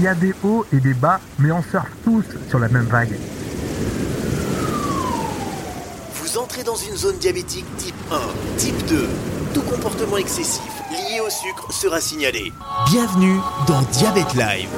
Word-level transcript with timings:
Il 0.00 0.04
y 0.04 0.08
a 0.08 0.14
des 0.14 0.32
hauts 0.42 0.64
et 0.72 0.80
des 0.80 0.94
bas, 0.94 1.20
mais 1.38 1.52
on 1.52 1.62
surfe 1.62 1.90
tous 2.02 2.24
sur 2.48 2.58
la 2.58 2.68
même 2.68 2.86
vague. 2.86 3.18
Vous 6.14 6.38
entrez 6.38 6.62
dans 6.62 6.74
une 6.74 6.96
zone 6.96 7.18
diabétique 7.18 7.66
type 7.76 7.94
1, 8.10 8.56
type 8.56 8.86
2. 8.86 9.06
Tout 9.52 9.60
comportement 9.60 10.16
excessif 10.16 10.62
lié 10.90 11.20
au 11.20 11.28
sucre 11.28 11.70
sera 11.70 12.00
signalé. 12.00 12.50
Bienvenue 12.86 13.40
dans 13.66 13.82
Diabète 13.92 14.32
Live. 14.32 14.70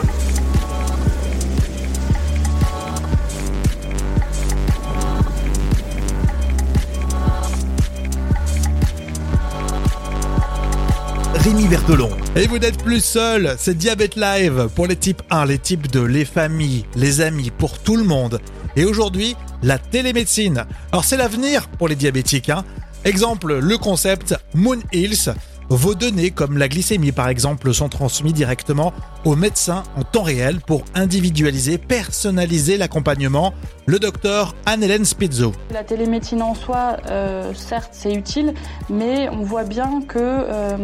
Et 12.36 12.46
vous 12.46 12.58
n'êtes 12.58 12.80
plus 12.84 13.00
seul, 13.00 13.56
c'est 13.58 13.76
Diabète 13.76 14.14
Live 14.14 14.68
pour 14.76 14.86
les 14.86 14.94
types 14.94 15.22
1, 15.30 15.46
les 15.46 15.58
types 15.58 15.90
2, 15.90 16.04
les 16.04 16.24
familles, 16.24 16.84
les 16.94 17.20
amis, 17.20 17.50
pour 17.50 17.80
tout 17.80 17.96
le 17.96 18.04
monde. 18.04 18.38
Et 18.76 18.84
aujourd'hui, 18.84 19.34
la 19.60 19.76
télémédecine. 19.76 20.64
Alors 20.92 21.04
c'est 21.04 21.16
l'avenir 21.16 21.66
pour 21.66 21.88
les 21.88 21.96
diabétiques. 21.96 22.48
Hein. 22.48 22.64
Exemple, 23.04 23.58
le 23.58 23.76
concept 23.76 24.36
Moon 24.54 24.78
Hills. 24.92 25.34
Vos 25.68 25.94
données, 25.94 26.30
comme 26.30 26.58
la 26.58 26.68
glycémie 26.68 27.12
par 27.12 27.28
exemple, 27.28 27.72
sont 27.72 27.88
transmises 27.88 28.34
directement 28.34 28.92
au 29.24 29.36
médecin 29.36 29.84
en 29.96 30.02
temps 30.02 30.22
réel 30.22 30.60
pour 30.60 30.84
individualiser, 30.94 31.78
personnaliser 31.78 32.76
l'accompagnement. 32.76 33.54
Le 33.86 33.98
docteur 33.98 34.54
Anne-Hélène 34.66 35.04
Spizzo. 35.04 35.52
La 35.72 35.82
télémédecine 35.82 36.42
en 36.42 36.54
soi, 36.54 36.98
euh, 37.08 37.52
certes, 37.54 37.90
c'est 37.92 38.12
utile, 38.12 38.54
mais 38.90 39.28
on 39.28 39.42
voit 39.42 39.64
bien 39.64 40.02
que 40.06 40.18
euh, 40.18 40.76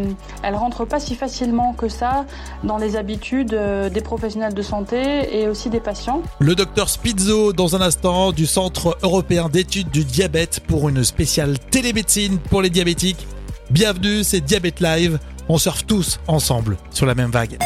elle 0.42 0.54
rentre 0.54 0.84
pas 0.84 0.98
si 0.98 1.14
facilement 1.14 1.74
que 1.74 1.88
ça 1.88 2.26
dans 2.64 2.78
les 2.78 2.96
habitudes 2.96 3.54
euh, 3.54 3.88
des 3.88 4.00
professionnels 4.00 4.54
de 4.54 4.62
santé 4.62 5.40
et 5.40 5.48
aussi 5.48 5.70
des 5.70 5.80
patients. 5.80 6.22
Le 6.40 6.54
docteur 6.54 6.88
Spizzo, 6.88 7.52
dans 7.52 7.76
un 7.76 7.80
instant, 7.80 8.32
du 8.32 8.46
Centre 8.46 8.96
européen 9.02 9.48
d'études 9.48 9.90
du 9.90 10.04
diabète 10.04 10.60
pour 10.66 10.88
une 10.88 11.04
spéciale 11.04 11.58
télémédecine 11.58 12.38
pour 12.38 12.62
les 12.62 12.70
diabétiques. 12.70 13.26
Bienvenue, 13.70 14.24
c'est 14.24 14.40
Diabète 14.40 14.80
Live. 14.80 15.18
On 15.46 15.58
surfe 15.58 15.84
tous 15.84 16.20
ensemble 16.26 16.78
sur 16.90 17.04
la 17.04 17.14
même 17.14 17.30
vague. 17.30 17.58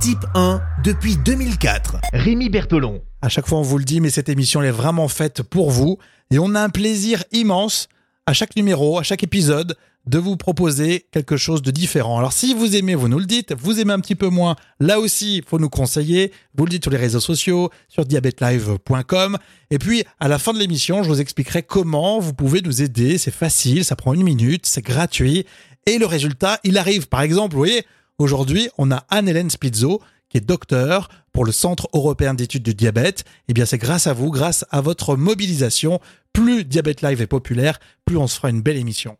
Type 0.00 0.24
1 0.36 0.60
depuis 0.84 1.16
2004. 1.16 1.96
Rémi 2.12 2.48
Bertolon. 2.48 3.02
À 3.20 3.28
chaque 3.28 3.48
fois, 3.48 3.58
on 3.58 3.62
vous 3.62 3.78
le 3.78 3.84
dit, 3.84 4.00
mais 4.00 4.10
cette 4.10 4.28
émission 4.28 4.62
elle 4.62 4.68
est 4.68 4.70
vraiment 4.70 5.08
faite 5.08 5.42
pour 5.42 5.72
vous. 5.72 5.98
Et 6.30 6.38
on 6.38 6.54
a 6.54 6.60
un 6.60 6.68
plaisir 6.68 7.24
immense 7.32 7.88
à 8.26 8.32
chaque 8.32 8.54
numéro, 8.54 8.96
à 9.00 9.02
chaque 9.02 9.24
épisode, 9.24 9.76
de 10.08 10.18
vous 10.18 10.36
proposer 10.36 11.06
quelque 11.12 11.36
chose 11.36 11.60
de 11.60 11.70
différent. 11.70 12.18
Alors 12.18 12.32
si 12.32 12.54
vous 12.54 12.76
aimez, 12.76 12.94
vous 12.94 13.08
nous 13.08 13.18
le 13.18 13.26
dites. 13.26 13.54
Vous 13.58 13.78
aimez 13.78 13.92
un 13.92 14.00
petit 14.00 14.14
peu 14.14 14.28
moins, 14.28 14.56
là 14.80 15.00
aussi, 15.00 15.38
il 15.38 15.44
faut 15.44 15.58
nous 15.58 15.68
conseiller. 15.68 16.32
Vous 16.54 16.64
le 16.64 16.70
dites 16.70 16.84
sur 16.84 16.90
les 16.90 16.96
réseaux 16.96 17.20
sociaux, 17.20 17.70
sur 17.88 18.06
diabetelive.com. 18.06 19.36
Et 19.70 19.78
puis, 19.78 20.04
à 20.18 20.28
la 20.28 20.38
fin 20.38 20.54
de 20.54 20.58
l'émission, 20.58 21.02
je 21.02 21.08
vous 21.10 21.20
expliquerai 21.20 21.62
comment 21.62 22.20
vous 22.20 22.32
pouvez 22.32 22.62
nous 22.62 22.80
aider. 22.80 23.18
C'est 23.18 23.34
facile, 23.34 23.84
ça 23.84 23.96
prend 23.96 24.14
une 24.14 24.22
minute, 24.22 24.64
c'est 24.64 24.82
gratuit. 24.82 25.44
Et 25.84 25.98
le 25.98 26.06
résultat, 26.06 26.58
il 26.64 26.78
arrive. 26.78 27.08
Par 27.08 27.20
exemple, 27.20 27.52
vous 27.52 27.60
voyez, 27.60 27.84
aujourd'hui, 28.18 28.70
on 28.78 28.90
a 28.90 29.04
Anne-Hélène 29.10 29.50
Spizzo, 29.50 30.00
qui 30.30 30.38
est 30.38 30.42
docteur 30.42 31.08
pour 31.32 31.44
le 31.44 31.52
Centre 31.52 31.88
européen 31.92 32.32
d'études 32.32 32.62
du 32.62 32.74
diabète. 32.74 33.24
Eh 33.48 33.52
bien, 33.52 33.66
c'est 33.66 33.78
grâce 33.78 34.06
à 34.06 34.14
vous, 34.14 34.30
grâce 34.30 34.64
à 34.70 34.80
votre 34.80 35.16
mobilisation. 35.16 36.00
Plus 36.32 36.64
Diabète 36.64 37.02
Live 37.02 37.20
est 37.20 37.26
populaire, 37.26 37.78
plus 38.06 38.16
on 38.16 38.26
se 38.26 38.36
fera 38.36 38.50
une 38.50 38.62
belle 38.62 38.76
émission. 38.76 39.16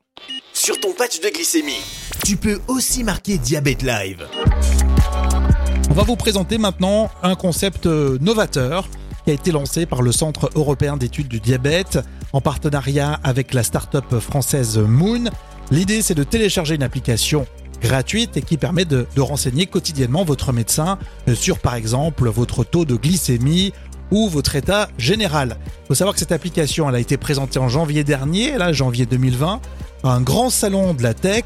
Sur 0.59 0.81
ton 0.81 0.92
patch 0.92 1.20
de 1.20 1.28
glycémie, 1.28 1.84
tu 2.25 2.37
peux 2.37 2.59
aussi 2.67 3.05
marquer 3.05 3.39
Diabète 3.39 3.84
Live. 3.84 4.27
On 5.88 5.94
va 5.94 6.03
vous 6.03 6.16
présenter 6.16 6.59
maintenant 6.59 7.12
un 7.22 7.37
concept 7.37 7.87
euh, 7.87 8.19
novateur 8.21 8.88
qui 9.25 9.31
a 9.31 9.34
été 9.34 9.53
lancé 9.53 9.87
par 9.87 10.03
le 10.03 10.10
Centre 10.10 10.50
européen 10.56 10.97
d'études 10.97 11.28
du 11.28 11.38
diabète 11.38 12.00
en 12.32 12.41
partenariat 12.41 13.21
avec 13.22 13.55
la 13.55 13.62
start-up 13.62 14.19
française 14.19 14.78
Moon. 14.78 15.31
L'idée, 15.71 16.03
c'est 16.03 16.16
de 16.16 16.25
télécharger 16.25 16.75
une 16.75 16.82
application 16.82 17.47
gratuite 17.81 18.37
et 18.37 18.43
qui 18.43 18.56
permet 18.56 18.84
de, 18.84 19.06
de, 19.15 19.21
renseigner 19.21 19.66
quotidiennement 19.66 20.25
votre 20.25 20.53
médecin 20.53 20.99
euh, 21.28 21.37
sur, 21.37 21.61
par 21.61 21.77
exemple, 21.77 22.28
votre 22.31 22.65
taux 22.65 22.84
de 22.84 22.97
glycémie 22.97 23.72
ou 24.11 24.28
votre 24.28 24.56
état 24.56 24.88
général. 24.99 25.56
Il 25.84 25.87
faut 25.87 25.94
savoir 25.94 26.15
que 26.15 26.21
cette 26.21 26.32
application 26.32 26.88
elle 26.88 26.97
a 26.97 27.00
été 27.00 27.16
présentée 27.16 27.61
en 27.61 27.69
janvier 27.69 28.03
dernier, 28.03 28.59
là, 28.59 28.72
janvier 28.72 29.06
2020, 29.06 29.61
un 30.04 30.20
grand 30.20 30.50
salon 30.50 30.94
de 30.94 31.03
la 31.03 31.14
tech. 31.14 31.44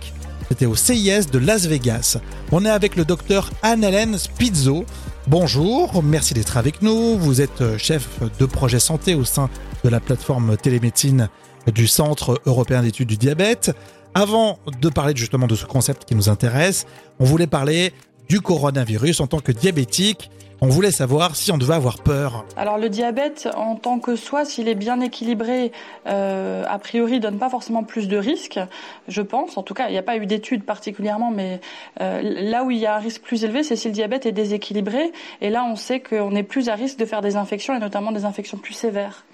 C'était 0.49 0.67
au 0.67 0.75
CIS 0.75 1.31
de 1.33 1.39
Las 1.39 1.67
Vegas. 1.67 2.19
On 2.51 2.65
est 2.65 2.71
avec 2.71 2.97
le 2.97 3.05
docteur 3.05 3.51
Anne-Hélène 3.63 4.19
Spizzo. 4.19 4.85
Bonjour, 5.27 6.03
merci 6.03 6.35
d'être 6.35 6.57
avec 6.57 6.83
nous. 6.83 7.17
Vous 7.17 7.41
êtes 7.41 7.79
chef 7.79 8.09
de 8.39 8.45
projet 8.45 8.81
santé 8.81 9.15
au 9.15 9.25
sein 9.25 9.49
de 9.85 9.89
la 9.89 10.01
plateforme 10.01 10.57
télémédecine 10.57 11.29
du 11.73 11.87
Centre 11.87 12.41
européen 12.45 12.83
d'études 12.83 13.09
du 13.09 13.17
diabète. 13.17 13.75
Avant 14.15 14.59
de 14.81 14.89
parler 14.91 15.15
justement 15.17 15.47
de 15.47 15.55
ce 15.55 15.65
concept 15.65 16.05
qui 16.05 16.15
nous 16.15 16.29
intéresse, 16.29 16.87
on 17.19 17.25
voulait 17.25 17.47
parler 17.47 17.95
du 18.29 18.41
coronavirus 18.41 19.21
en 19.21 19.27
tant 19.27 19.41
que 19.41 19.53
diabétique. 19.53 20.31
On 20.65 20.69
voulait 20.69 20.93
savoir 20.93 21.35
si 21.35 21.51
on 21.51 21.59
devait 21.59 21.75
avoir 21.75 21.99
peur. 22.05 22.47
Alors 22.57 22.79
le 22.79 22.89
diabète, 22.89 23.49
en 23.57 23.75
tant 23.75 23.99
que 23.99 24.15
soi, 24.15 24.45
s'il 24.45 24.69
est 24.69 24.77
bien 24.77 25.01
équilibré, 25.01 25.73
euh, 26.07 26.63
a 26.69 26.79
priori, 26.79 27.19
donne 27.19 27.41
pas 27.41 27.51
forcément 27.51 27.83
plus 27.83 28.07
de 28.07 28.17
risques, 28.17 28.61
je 29.09 29.23
pense. 29.23 29.59
En 29.59 29.65
tout 29.65 29.75
cas, 29.75 29.89
il 29.89 29.91
n'y 29.91 29.99
a 29.99 30.05
pas 30.05 30.17
eu 30.17 30.25
d'études 30.25 30.63
particulièrement, 30.63 31.33
mais 31.33 31.61
euh, 32.01 32.23
là 32.23 32.63
où 32.63 32.71
il 32.71 32.79
y 32.79 32.87
a 32.87 32.95
un 32.95 33.01
risque 33.01 33.23
plus 33.23 33.43
élevé, 33.43 33.65
c'est 33.65 33.75
si 33.75 33.89
le 33.89 33.95
diabète 33.95 34.25
est 34.25 34.31
déséquilibré. 34.31 35.11
Et 35.41 35.51
là, 35.51 35.65
on 35.65 35.75
sait 35.75 35.99
qu'on 35.99 36.33
est 36.37 36.45
plus 36.45 36.69
à 36.69 36.77
risque 36.77 36.97
de 36.97 37.07
faire 37.07 37.23
des 37.23 37.35
infections, 37.35 37.75
et 37.75 37.81
notamment 37.81 38.13
des 38.13 38.25
infections 38.25 38.57
plus 38.57 38.75
sévères, 38.75 39.25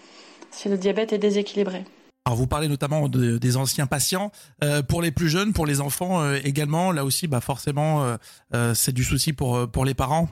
si 0.50 0.70
le 0.70 0.78
diabète 0.78 1.12
est 1.12 1.18
déséquilibré. 1.18 1.84
Alors 2.28 2.36
vous 2.36 2.46
parlez 2.46 2.68
notamment 2.68 3.08
de, 3.08 3.38
des 3.38 3.56
anciens 3.56 3.86
patients. 3.86 4.30
Euh, 4.62 4.82
pour 4.82 5.00
les 5.00 5.10
plus 5.10 5.30
jeunes, 5.30 5.54
pour 5.54 5.64
les 5.64 5.80
enfants 5.80 6.20
euh, 6.20 6.38
également, 6.44 6.92
là 6.92 7.06
aussi, 7.06 7.26
bah 7.26 7.40
forcément, 7.40 8.04
euh, 8.04 8.16
euh 8.52 8.74
c'est 8.74 8.92
du 8.92 9.02
souci 9.02 9.32
pour, 9.32 9.66
pour 9.70 9.86
les 9.86 9.94
parents. 9.94 10.28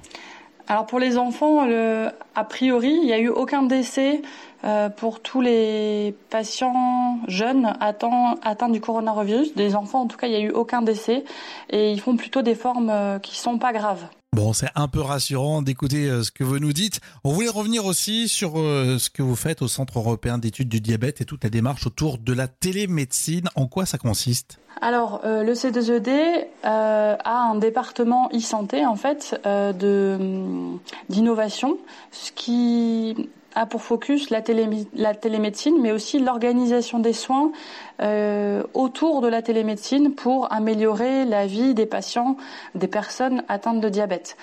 Alors 0.68 0.86
pour 0.86 0.98
les 0.98 1.16
enfants, 1.16 1.64
le, 1.64 2.08
a 2.34 2.44
priori, 2.44 2.90
il 2.90 3.06
n'y 3.06 3.12
a 3.12 3.20
eu 3.20 3.28
aucun 3.28 3.62
décès 3.62 4.22
euh, 4.64 4.88
pour 4.88 5.20
tous 5.20 5.40
les 5.40 6.12
patients 6.28 7.20
jeunes 7.28 7.72
atteints, 7.78 8.68
du 8.68 8.80
coronavirus. 8.80 9.54
Des 9.54 9.76
enfants, 9.76 10.00
en 10.00 10.06
tout 10.06 10.16
cas, 10.16 10.26
il 10.26 10.30
n'y 10.30 10.36
a 10.36 10.40
eu 10.40 10.50
aucun 10.50 10.82
décès 10.82 11.24
et 11.70 11.92
ils 11.92 12.00
font 12.00 12.16
plutôt 12.16 12.42
des 12.42 12.56
formes 12.56 12.90
euh, 12.90 13.20
qui 13.20 13.36
sont 13.36 13.58
pas 13.58 13.72
graves. 13.72 14.06
Bon, 14.36 14.52
c'est 14.52 14.68
un 14.74 14.86
peu 14.86 15.00
rassurant 15.00 15.62
d'écouter 15.62 16.10
euh, 16.10 16.22
ce 16.22 16.30
que 16.30 16.44
vous 16.44 16.58
nous 16.58 16.74
dites. 16.74 17.00
On 17.24 17.32
voulait 17.32 17.48
revenir 17.48 17.86
aussi 17.86 18.28
sur 18.28 18.56
ce 18.56 19.08
que 19.08 19.22
vous 19.22 19.34
faites 19.34 19.62
au 19.62 19.68
Centre 19.68 19.98
européen 19.98 20.36
d'études 20.36 20.68
du 20.68 20.82
diabète 20.82 21.22
et 21.22 21.24
toute 21.24 21.42
la 21.42 21.48
démarche 21.48 21.86
autour 21.86 22.18
de 22.18 22.34
la 22.34 22.46
télémédecine. 22.46 23.48
En 23.54 23.66
quoi 23.66 23.86
ça 23.86 23.96
consiste? 23.96 24.58
Alors, 24.82 25.22
euh, 25.24 25.42
le 25.42 25.54
C2ED 25.54 26.10
euh, 26.64 27.16
a 27.24 27.38
un 27.50 27.54
département 27.54 28.28
e-santé 28.34 28.84
en 28.84 28.96
fait 28.96 29.40
euh, 29.46 29.72
de 29.72 30.76
d'innovation, 31.08 31.78
ce 32.12 32.30
qui 32.32 33.30
a 33.56 33.66
pour 33.66 33.82
focus 33.82 34.30
la, 34.30 34.42
télé, 34.42 34.68
la 34.94 35.14
télémédecine, 35.14 35.80
mais 35.80 35.90
aussi 35.90 36.20
l'organisation 36.20 37.00
des 37.00 37.14
soins 37.14 37.50
euh, 38.02 38.62
autour 38.74 39.22
de 39.22 39.28
la 39.28 39.40
télémédecine 39.40 40.14
pour 40.14 40.52
améliorer 40.52 41.24
la 41.24 41.46
vie 41.46 41.74
des 41.74 41.86
patients, 41.86 42.36
des 42.74 42.86
personnes 42.86 43.42
atteintes 43.48 43.80
de 43.80 43.88
diabète. 43.88 44.36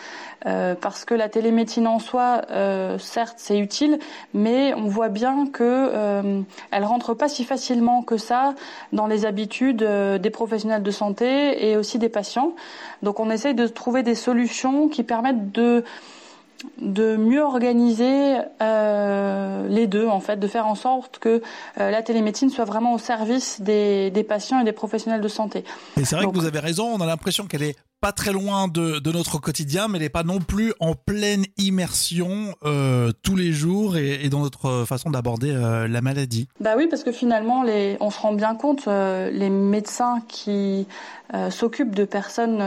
Euh, 0.46 0.76
parce 0.76 1.06
que 1.06 1.14
la 1.14 1.30
télémédecine 1.30 1.88
en 1.88 2.00
soi, 2.00 2.42
euh, 2.52 2.98
certes, 2.98 3.36
c'est 3.38 3.60
utile, 3.60 4.00
mais 4.34 4.74
on 4.74 4.88
voit 4.88 5.10
bien 5.10 5.46
que 5.46 5.64
euh, 5.64 6.42
elle 6.72 6.84
rentre 6.84 7.14
pas 7.14 7.30
si 7.30 7.46
facilement 7.46 8.02
que 8.02 8.18
ça 8.18 8.56
dans 8.92 9.08
les 9.08 9.26
habitudes 9.26 9.84
des 9.84 10.30
professionnels 10.32 10.84
de 10.84 10.92
santé 10.92 11.70
et 11.70 11.78
aussi 11.78 12.00
des 12.00 12.10
patients. 12.10 12.54
Donc, 13.04 13.20
on 13.20 13.30
essaye 13.30 13.54
de 13.54 13.68
trouver 13.68 14.02
des 14.02 14.16
solutions 14.16 14.90
qui 14.90 15.04
permettent 15.04 15.52
de 15.52 15.84
de 16.80 17.16
mieux 17.16 17.42
organiser 17.42 18.38
euh, 18.62 19.68
les 19.68 19.88
deux, 19.88 20.08
en 20.08 20.20
fait, 20.20 20.38
de 20.38 20.48
faire 20.48 20.68
en 20.68 20.76
sorte 20.76 21.20
que 21.20 21.42
euh, 21.80 21.92
la 21.92 22.02
télémédecine 22.02 22.50
soit 22.50 22.66
vraiment 22.66 22.94
au 22.94 22.98
service 22.98 23.62
des, 23.62 24.12
des, 24.12 24.24
patients 24.24 24.60
et 24.60 24.64
des 24.64 24.72
professionnels 24.72 25.22
de 25.22 25.28
santé. 25.28 25.64
Et 25.98 26.06
c'est 26.06 26.16
vrai 26.16 26.26
Donc, 26.26 26.34
que 26.34 26.40
vous 26.40 26.46
avez 26.46 26.60
raison, 26.60 26.88
on 26.88 27.02
a 27.02 27.06
l'impression 27.06 27.46
qu'elle 27.46 27.64
est 27.64 27.76
pas 28.04 28.12
très 28.12 28.34
loin 28.34 28.68
de, 28.68 29.00
de, 29.00 29.12
notre 29.14 29.40
quotidien, 29.40 29.88
mais 29.88 29.98
n'est 29.98 30.10
pas 30.10 30.24
non 30.24 30.40
plus 30.40 30.74
en 30.82 30.94
pleine 30.94 31.46
immersion 31.58 32.54
euh, 32.66 33.14
tous 33.24 33.38
les 33.38 33.54
jours 33.54 33.96
et, 33.96 34.28
dans 34.28 34.42
notre 34.42 34.84
façon 34.86 35.10
d'aborder 35.10 35.52
euh, 35.52 35.88
la 35.88 36.02
maladie. 36.02 36.50
Bah 36.60 36.72
oui, 36.76 36.88
parce 36.90 37.06
que 37.06 37.14
finalement, 37.14 37.64
on 38.02 38.10
se 38.10 38.20
rend 38.20 38.34
bien 38.34 38.56
compte, 38.56 38.90
euh, 38.90 39.32
les 39.32 39.50
médecins 39.50 40.22
qui 40.28 40.86
s'occupent 41.50 41.96
de 41.96 42.04
personnes 42.04 42.62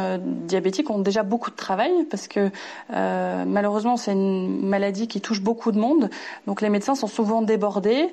diabétiques 0.49 0.91
ont 0.91 0.99
déjà 0.99 1.23
beaucoup 1.23 1.51
de 1.51 1.57
travail, 1.57 1.93
parce 2.11 2.27
que 2.27 2.51
malheureusement, 2.91 3.97
c'est 3.97 4.11
une 4.11 4.67
maladie 4.67 5.07
qui 5.07 5.21
touche 5.21 5.41
beaucoup 5.41 5.71
de 5.71 5.79
monde, 5.79 6.11
donc 6.49 6.63
les 6.63 6.69
médecins 6.69 6.97
sont 6.97 7.07
souvent 7.07 7.43
débordés, 7.43 8.09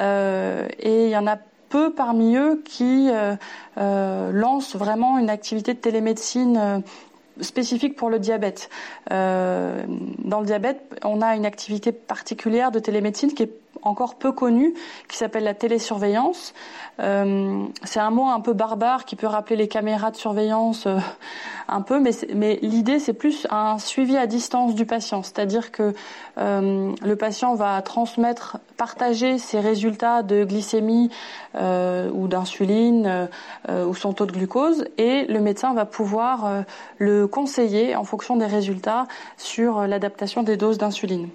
et 0.00 1.04
il 1.04 1.10
y 1.10 1.16
en 1.16 1.26
a 1.26 1.36
peu 1.68 1.92
parmi 1.92 2.36
eux 2.36 2.62
qui 2.64 3.10
euh, 3.10 3.36
euh, 3.78 4.32
lancent 4.32 4.76
vraiment 4.76 5.18
une 5.18 5.30
activité 5.30 5.74
de 5.74 5.78
télémédecine 5.78 6.56
euh, 6.56 6.78
spécifique 7.40 7.94
pour 7.96 8.10
le 8.10 8.18
diabète. 8.18 8.68
Dans 9.08 10.40
le 10.40 10.44
diabète, 10.44 10.80
on 11.04 11.22
a 11.22 11.36
une 11.36 11.46
activité 11.46 11.92
particulière 11.92 12.72
de 12.72 12.80
télémédecine 12.80 13.32
qui 13.32 13.44
est 13.44 13.52
encore 13.82 14.16
peu 14.16 14.32
connue, 14.32 14.74
qui 15.08 15.16
s'appelle 15.16 15.44
la 15.44 15.54
télésurveillance. 15.54 16.54
Euh, 17.00 17.64
c'est 17.84 18.00
un 18.00 18.10
mot 18.10 18.26
un 18.26 18.40
peu 18.40 18.52
barbare 18.52 19.04
qui 19.04 19.14
peut 19.14 19.26
rappeler 19.26 19.56
les 19.56 19.68
caméras 19.68 20.10
de 20.10 20.16
surveillance 20.16 20.86
euh, 20.86 20.98
un 21.68 21.80
peu, 21.80 22.00
mais, 22.00 22.10
mais 22.34 22.58
l'idée 22.62 22.98
c'est 22.98 23.12
plus 23.12 23.46
un 23.50 23.78
suivi 23.78 24.16
à 24.16 24.26
distance 24.26 24.74
du 24.74 24.84
patient, 24.84 25.22
c'est-à-dire 25.22 25.70
que 25.70 25.94
euh, 26.38 26.92
le 27.00 27.16
patient 27.16 27.54
va 27.54 27.80
transmettre, 27.82 28.58
partager 28.76 29.38
ses 29.38 29.60
résultats 29.60 30.22
de 30.22 30.44
glycémie 30.44 31.10
ou 31.54 32.28
d'insuline 32.28 33.28
ou 33.68 33.94
son 33.94 34.12
taux 34.12 34.26
de 34.26 34.32
glucose, 34.32 34.84
et 34.98 35.24
le 35.24 35.40
médecin 35.40 35.74
va 35.74 35.84
pouvoir 35.84 36.64
le 36.98 37.26
conseiller 37.26 37.96
en 37.96 38.04
fonction 38.04 38.36
des 38.36 38.46
résultats 38.46 39.08
sur 39.36 39.86
l'adaptation 39.88 40.44
des 40.44 40.56
doses 40.56 40.78
d'insuline. 40.78 41.28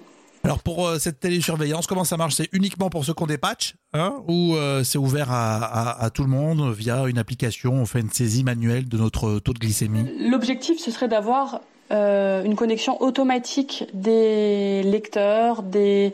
Alors 0.44 0.58
pour 0.58 0.86
euh, 0.86 0.98
cette 0.98 1.20
télésurveillance, 1.20 1.86
comment 1.86 2.04
ça 2.04 2.18
marche? 2.18 2.34
C'est 2.34 2.50
uniquement 2.52 2.90
pour 2.90 3.02
ceux 3.06 3.14
qui 3.14 3.22
ont 3.22 3.26
des 3.26 3.38
patchs 3.38 3.76
hein, 3.94 4.22
ou 4.28 4.54
euh, 4.54 4.84
c'est 4.84 4.98
ouvert 4.98 5.28
à, 5.30 6.10
tout 6.12 6.22
le 6.22 6.28
monde 6.28 6.70
via 6.70 7.06
une 7.06 7.16
application? 7.16 7.72
On 7.72 7.86
fait 7.86 8.00
une 8.00 8.10
saisie 8.10 8.44
manuelle 8.44 8.86
de 8.86 8.98
notre 8.98 9.38
taux 9.38 9.54
de 9.54 9.58
glycémie? 9.58 10.06
L'objectif, 10.20 10.78
ce 10.78 10.90
serait 10.90 11.08
d'avoir 11.08 11.62
euh, 11.92 12.44
une 12.44 12.56
connexion 12.56 13.00
automatique 13.00 13.84
des 13.94 14.82
lecteurs, 14.82 15.62
des 15.62 16.12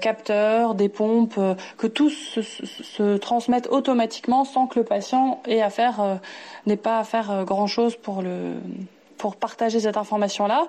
capteurs, 0.00 0.74
des 0.74 0.88
pompes, 0.88 1.38
que 1.76 1.86
tous 1.86 2.10
se, 2.10 2.40
se, 2.40 3.18
transmettent 3.18 3.68
automatiquement 3.70 4.46
sans 4.46 4.66
que 4.66 4.78
le 4.78 4.84
patient 4.86 5.42
ait 5.46 5.60
à 5.60 5.68
faire, 5.68 6.20
n'ait 6.66 6.78
pas 6.78 7.00
à 7.00 7.04
faire 7.04 7.44
grand 7.44 7.66
chose 7.66 7.96
pour 7.96 8.22
le 8.22 8.54
pour 9.18 9.36
partager 9.36 9.80
cette 9.80 9.96
information-là. 9.96 10.66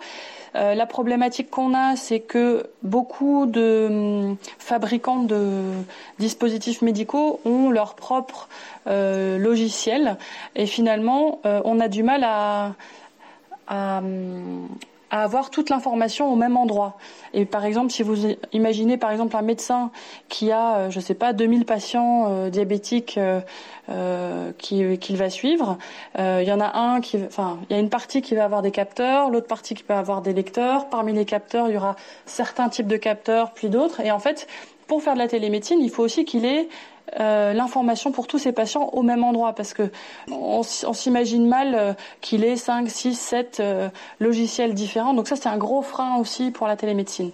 Euh, 0.56 0.74
la 0.74 0.86
problématique 0.86 1.50
qu'on 1.50 1.74
a, 1.75 1.96
c'est 1.96 2.19
que 2.19 2.69
beaucoup 2.81 3.46
de 3.46 3.88
hum, 3.90 4.38
fabricants 4.57 5.24
de 5.24 5.72
dispositifs 6.18 6.81
médicaux 6.81 7.40
ont 7.46 7.69
leur 7.69 7.96
propre 7.96 8.50
euh, 8.88 9.38
logiciel 9.38 10.18
et 10.56 10.66
finalement, 10.66 11.40
euh, 11.46 11.62
on 11.66 11.80
a 11.80 11.88
du 11.88 12.04
mal 12.04 12.24
à, 12.24 12.74
hum, 13.69 14.68
à 15.12 15.24
avoir 15.24 15.50
toute 15.50 15.70
l'information 15.70 16.32
au 16.32 16.36
même 16.36 16.58
endroit. 16.58 16.98
Et 17.34 17.46
par 17.46 17.66
exemple, 17.66 17.92
si 17.92 18.04
vous 18.04 18.28
imaginez 18.54 18.98
par 18.98 19.12
exemple 19.12 19.36
un 19.36 19.42
médecin 19.42 19.92
qui 20.28 20.52
a, 20.52 20.76
euh, 20.76 20.92
je 20.92 21.00
sais 21.00 21.14
pas, 21.14 21.34
2000 21.34 21.66
patients 21.66 22.28
euh, 22.30 22.50
diabétiques 22.50 23.20
euh, 23.20 24.52
qu'il 24.58 25.18
va 25.18 25.30
suivre, 25.30 25.78
il 26.18 26.44
y 26.44 26.52
en 26.52 26.60
a 26.60 26.78
un 26.78 27.02
qui, 27.02 27.18
enfin, 27.26 27.58
il 27.70 27.74
y 27.74 27.76
a 27.76 27.80
une 27.80 27.90
partie 27.90 28.22
qui 28.22 28.36
va 28.36 28.46
avoir 28.46 28.62
des 28.62 28.72
capteurs, 28.72 29.30
l'autre 29.30 29.48
partie 29.48 29.74
qui 29.74 29.84
va 29.88 29.98
avoir 29.98 30.22
des 30.22 30.34
lecteurs. 30.34 30.90
Parmi 30.90 31.14
les 31.14 31.26
capteurs, 31.26 31.68
il 31.70 31.74
y 31.74 31.78
aura 31.78 31.96
certains 32.26 32.70
types 32.70 32.88
de 32.88 32.98
capteurs, 32.98 33.52
puis 33.52 33.70
d'autres. 33.70 34.00
Et 34.02 34.12
en 34.12 34.20
fait, 34.20 34.48
pour 34.90 35.02
faire 35.02 35.14
de 35.14 35.20
la 35.20 35.30
télémédecine, 35.30 35.80
il 35.80 35.90
faut 35.90 36.04
aussi 36.04 36.26
qu'il 36.26 36.46
ait 36.46 36.68
euh, 37.20 37.54
l'information 37.54 38.12
pour 38.12 38.28
tous 38.28 38.40
ces 38.40 38.52
patients 38.52 38.90
au 38.92 39.04
même 39.04 39.24
endroit 39.24 39.54
parce 39.54 39.74
que 39.74 39.90
on, 40.30 40.64
s'imagine 40.64 41.48
mal 41.48 41.76
euh, 41.76 41.94
qu'il 42.22 42.44
ait 42.44 42.58
5, 42.58 42.90
6, 42.90 43.16
7 43.16 43.64
logiciels 44.20 44.74
différents. 44.74 45.14
Donc 45.14 45.28
ça 45.28 45.38
c'est 45.38 45.48
un 45.48 45.58
gros 45.58 45.82
frein 45.82 46.18
aussi 46.18 46.52
pour 46.52 46.68
la 46.68 46.76
télémédecine. 46.76 47.32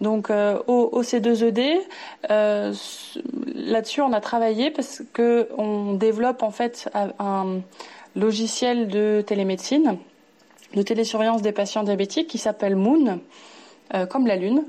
Donc 0.00 0.30
euh, 0.30 0.58
au, 0.66 1.02
C2ED, 1.02 1.76
euh, 2.30 2.72
là-dessus 3.54 4.00
on 4.00 4.12
a 4.14 4.20
travaillé 4.20 4.70
parce 4.70 5.02
que 5.12 5.48
on 5.58 5.92
développe 5.92 6.42
en 6.42 6.50
fait 6.50 6.88
un 6.94 7.60
logiciel 8.16 8.88
de 8.88 9.22
télémédecine, 9.26 9.98
de 10.74 10.82
télésurveillance 10.82 11.42
des 11.42 11.52
patients 11.52 11.82
diabétiques 11.82 12.28
qui 12.28 12.38
s'appelle 12.38 12.76
Moon, 12.76 13.20
comme 14.08 14.26
la 14.26 14.36
lune. 14.36 14.64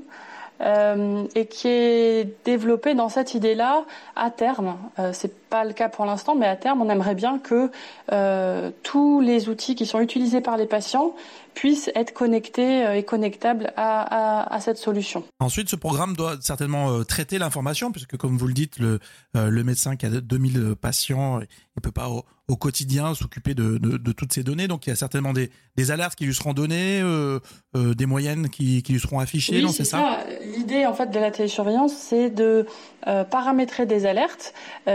Euh, 0.62 1.24
et 1.34 1.46
qui 1.46 1.66
est 1.66 2.44
développé 2.44 2.94
dans 2.94 3.08
cette 3.08 3.34
idée-là 3.34 3.84
à 4.14 4.30
terme. 4.30 4.76
Euh, 5.00 5.12
pas 5.52 5.64
le 5.64 5.74
cas 5.74 5.90
pour 5.90 6.06
l'instant, 6.06 6.34
mais 6.34 6.46
à 6.46 6.56
terme, 6.56 6.80
on 6.80 6.88
aimerait 6.88 7.14
bien 7.14 7.38
que 7.38 7.70
euh, 8.10 8.70
tous 8.82 9.20
les 9.20 9.50
outils 9.50 9.74
qui 9.74 9.84
sont 9.84 10.00
utilisés 10.00 10.40
par 10.40 10.56
les 10.56 10.64
patients 10.64 11.14
puissent 11.54 11.90
être 11.94 12.12
connectés 12.12 12.86
euh, 12.86 12.96
et 12.96 13.02
connectables 13.02 13.72
à, 13.76 14.00
à, 14.00 14.54
à, 14.54 14.60
cette 14.60 14.78
solution. 14.78 15.24
Ensuite, 15.40 15.68
ce 15.68 15.76
programme 15.76 16.16
doit 16.16 16.36
certainement 16.40 16.90
euh, 16.90 17.04
traiter 17.04 17.38
l'information, 17.38 17.92
puisque 17.92 18.16
comme 18.16 18.36
vous 18.36 18.46
le 18.46 18.54
dites, 18.54 18.78
le, 18.78 19.00
euh, 19.36 19.48
le 19.50 19.64
médecin 19.64 19.96
qui 19.96 20.06
a 20.06 20.10
2000 20.10 20.74
patients, 20.80 21.40
il 21.40 21.82
peut 21.82 21.90
pas 21.90 22.08
au, 22.08 22.24
au 22.48 22.56
quotidien 22.56 23.14
s'occuper 23.14 23.54
de, 23.54 23.78
de, 23.78 23.96
de, 23.96 24.12
toutes 24.12 24.32
ces 24.32 24.42
données. 24.42 24.68
Donc, 24.68 24.86
il 24.86 24.90
y 24.90 24.92
a 24.92 24.96
certainement 24.96 25.32
des, 25.32 25.50
des 25.76 25.90
alertes 25.90 26.14
qui 26.14 26.24
lui 26.26 26.34
seront 26.34 26.52
données, 26.52 27.00
euh, 27.02 27.40
des 27.74 28.06
moyennes 28.06 28.48
qui, 28.48 28.82
qui 28.82 28.92
lui 28.92 29.00
seront 29.00 29.20
affichées. 29.20 29.56
Oui, 29.56 29.62
non, 29.62 29.72
c'est 29.72 29.84
ça, 29.84 29.98
ça 29.98 30.18
L'idée 30.56 30.86
en 30.86 30.94
fait 30.94 31.10
de 31.10 31.18
la 31.18 31.30
télésurveillance, 31.30 31.92
c'est 31.94 32.30
de 32.30 32.66
paramétrer 33.30 33.86
des 33.86 34.06
alertes 34.06 34.54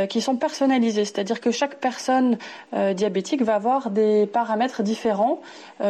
qui 0.10 0.22
sont 0.22 0.38
personnalisées, 0.48 1.06
c'est-à-dire 1.06 1.42
que 1.42 1.52
chaque 1.52 1.76
personne 1.80 2.38
diabétique 2.74 3.42
va 3.42 3.56
avoir 3.56 3.90
des 3.90 4.28
paramètres 4.28 4.82
différents 4.82 5.42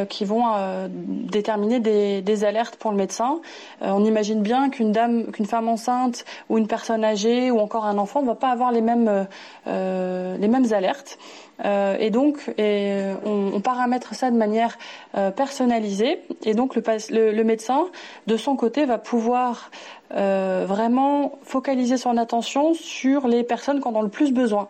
qui 0.09 0.25
vont 0.25 0.43
euh, 0.55 0.87
déterminer 0.89 1.79
des, 1.79 2.43
alertes 2.43 2.75
pour 2.75 2.91
le 2.91 2.97
médecin. 2.97 3.39
Euh, 3.81 3.89
on 3.91 4.03
imagine 4.05 4.41
bien 4.41 4.69
qu'une 4.69 4.91
dame, 4.91 5.31
qu'une 5.31 5.45
femme 5.45 5.67
enceinte 5.67 6.25
ou 6.49 6.57
une 6.57 6.67
personne 6.67 7.03
âgée 7.03 7.51
ou 7.51 7.59
encore 7.59 7.85
un 7.85 7.97
enfant 7.97 8.21
ne 8.21 8.27
va 8.27 8.35
pas 8.35 8.49
avoir 8.49 8.71
euh, 8.71 10.37
les 10.37 10.47
mêmes 10.47 10.73
alertes. 10.73 11.17
Et 11.63 12.09
donc, 12.11 12.51
et 12.57 13.01
on, 13.25 13.59
paramètre 13.61 14.13
ça 14.13 14.31
de 14.31 14.37
manière 14.37 14.77
personnalisée. 15.35 16.21
Et 16.43 16.53
donc, 16.53 16.75
le, 16.75 17.31
le, 17.31 17.43
médecin, 17.43 17.85
de 18.27 18.37
son 18.37 18.55
côté, 18.55 18.85
va 18.85 18.97
pouvoir 18.97 19.71
vraiment 20.11 21.39
focaliser 21.43 21.97
son 21.97 22.17
attention 22.17 22.73
sur 22.73 23.27
les 23.27 23.43
personnes 23.43 23.81
qui 23.81 23.87
en 23.87 23.95
ont 23.95 24.01
le 24.01 24.09
plus 24.09 24.31
besoin. 24.31 24.69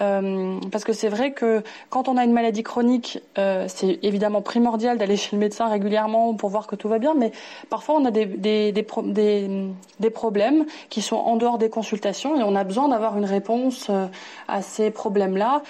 Euh, 0.00 0.58
parce 0.70 0.84
que 0.84 0.92
c'est 0.92 1.08
vrai 1.08 1.32
que 1.32 1.62
quand 1.90 2.08
on 2.08 2.16
a 2.16 2.24
une 2.24 2.32
maladie 2.32 2.62
chronique, 2.62 3.20
euh, 3.38 3.66
c'est 3.68 3.98
évidemment 4.02 4.42
primordial 4.42 4.98
d'aller 4.98 5.16
chez 5.16 5.36
le 5.36 5.40
médecin 5.40 5.68
régulièrement 5.68 6.34
pour 6.34 6.50
voir 6.50 6.66
que 6.66 6.76
tout 6.76 6.88
va 6.88 6.98
bien, 6.98 7.14
mais 7.14 7.32
parfois 7.70 7.96
on 7.96 8.04
a 8.04 8.10
des, 8.10 8.26
des, 8.26 8.72
des, 8.72 10.10
problèmes 10.10 10.64
qui 10.90 11.02
sont 11.02 11.16
en 11.16 11.36
dehors 11.36 11.58
des 11.58 11.70
consultations 11.70 12.38
et 12.38 12.42
on 12.42 12.54
a 12.54 12.64
besoin 12.64 12.88
d'avoir 12.88 13.16
une 13.18 13.24
réponse 13.24 13.88
euh, 13.90 14.06
à 14.48 14.62
ces 14.62 14.90
problèmes-là 14.90 15.62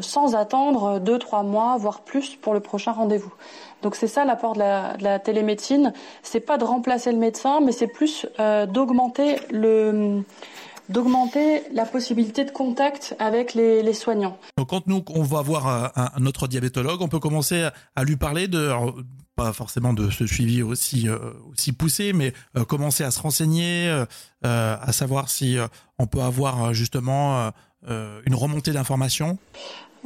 sans 0.00 0.34
attendre 0.34 0.98
deux, 0.98 1.18
trois 1.18 1.42
mois, 1.42 1.76
voire 1.78 2.00
plus 2.00 2.36
pour 2.36 2.52
le 2.52 2.60
prochain 2.60 2.92
rendez-vous. 2.92 3.32
Donc 3.82 3.94
c'est 3.94 4.08
ça 4.08 4.24
l'apport 4.24 4.54
de 4.54 4.58
la, 4.58 4.96
de 4.96 5.04
la 5.04 5.18
télémédecine. 5.18 5.92
C'est 6.22 6.40
pas 6.40 6.58
de 6.58 6.64
remplacer 6.64 7.12
le 7.12 7.18
médecin, 7.18 7.60
mais 7.60 7.72
c'est 7.72 7.86
plus 7.86 8.26
d'augmenter 8.38 9.36
le 9.50 10.22
d'augmenter 10.88 11.62
la 11.72 11.84
possibilité 11.84 12.44
de 12.44 12.50
contact 12.50 13.16
avec 13.18 13.54
les, 13.54 13.92
soignants. 13.92 14.38
Donc 14.58 14.68
quand 14.70 14.86
nous 14.86 15.02
on 15.08 15.22
va 15.22 15.42
voir 15.42 15.66
un, 15.66 16.10
un 16.14 16.26
autre 16.26 16.48
diabétologue, 16.48 17.00
on 17.00 17.08
peut 17.08 17.18
commencer 17.18 17.68
à, 17.94 18.04
lui 18.04 18.16
parler 18.16 18.48
de 18.48 18.70
pas 19.36 19.52
forcément 19.52 19.92
de 19.92 20.10
ce 20.10 20.26
suivi 20.26 20.62
aussi 20.62 21.08
euh, 21.08 21.18
aussi 21.52 21.72
poussé, 21.72 22.12
mais 22.12 22.32
euh, 22.56 22.64
commencer 22.64 23.04
à 23.04 23.10
se 23.10 23.20
renseigner, 23.20 23.88
euh, 23.88 24.06
à 24.42 24.92
savoir 24.92 25.28
si 25.28 25.58
on 25.98 26.06
peut 26.06 26.22
avoir 26.22 26.72
justement 26.72 27.52
une 27.88 28.34
remontée 28.34 28.72
d'informations. 28.72 29.38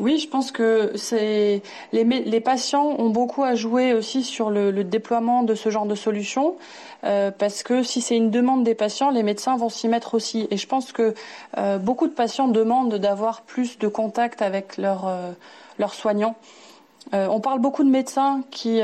Oui, 0.00 0.19
je 0.19 0.26
pense 0.26 0.50
que 0.50 0.92
c'est 0.97 1.61
les, 1.92 2.40
patients 2.40 2.97
ont 2.99 3.11
beaucoup 3.11 3.45
à 3.45 3.54
jouer 3.54 3.92
aussi 3.92 4.25
sur 4.25 4.49
le, 4.49 4.73
déploiement 4.83 5.42
de 5.42 5.54
ce 5.54 5.69
genre 5.69 5.85
de 5.85 5.95
solutions, 5.95 6.57
euh, 7.04 7.30
parce 7.30 7.62
que 7.62 7.83
si 7.83 8.00
c'est 8.00 8.16
une 8.16 8.30
demande 8.30 8.64
des 8.64 8.75
patients, 8.75 9.11
les 9.11 9.23
médecins 9.23 9.59
vont 9.59 9.69
s'y 9.69 9.88
mettre 9.88 10.14
aussi. 10.14 10.49
Et 10.50 10.57
je 10.57 10.66
pense 10.66 10.92
que 10.92 11.14
euh, 11.59 11.76
beaucoup 11.76 12.07
de 12.07 12.14
patients 12.14 12.49
demandent 12.49 12.95
d'avoir 12.95 13.42
plus 13.42 13.78
de 13.78 13.88
contact 13.88 14.40
avec 14.40 14.78
leurs 14.78 15.07
euh, 15.07 15.33
soignants. 15.92 16.35
On 17.12 17.40
parle 17.40 17.59
beaucoup 17.59 17.85
de 17.85 17.90
médecins 17.90 18.42
qui 18.50 18.80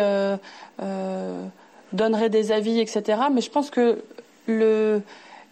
donneraient 1.93 2.29
des 2.29 2.53
avis, 2.53 2.81
etc. 2.81 3.23
Mais 3.33 3.41
je 3.41 3.51
pense 3.51 3.71
que 3.71 4.03
le 4.47 5.01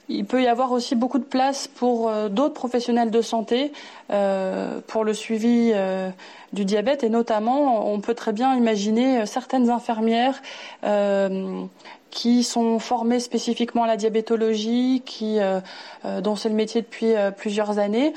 il 0.08 0.24
peut 0.24 0.42
y 0.42 0.46
avoir 0.46 0.72
aussi 0.72 0.94
beaucoup 0.94 1.18
de 1.18 1.24
place 1.24 1.68
pour 1.68 2.08
euh, 2.08 2.28
d'autres 2.28 2.54
professionnels 2.54 3.10
de 3.10 3.22
santé 3.22 3.72
euh, 4.10 4.80
pour 4.86 5.04
le 5.04 5.14
suivi 5.14 5.72
euh, 5.74 6.10
du 6.52 6.64
diabète 6.64 7.04
et 7.04 7.08
notamment 7.08 7.90
on 7.90 8.00
peut 8.00 8.14
très 8.14 8.32
bien 8.32 8.54
imaginer 8.54 9.26
certaines 9.26 9.70
infirmières 9.70 10.40
qui 12.10 12.44
sont 12.44 12.78
formées 12.78 13.18
spécifiquement 13.18 13.84
à 13.84 13.86
la 13.88 13.96
diabétologie, 13.96 15.02
qui 15.04 15.38
dont 16.22 16.36
c'est 16.36 16.48
le 16.48 16.54
métier 16.54 16.82
depuis 16.82 17.12
plusieurs 17.36 17.80
années, 17.80 18.12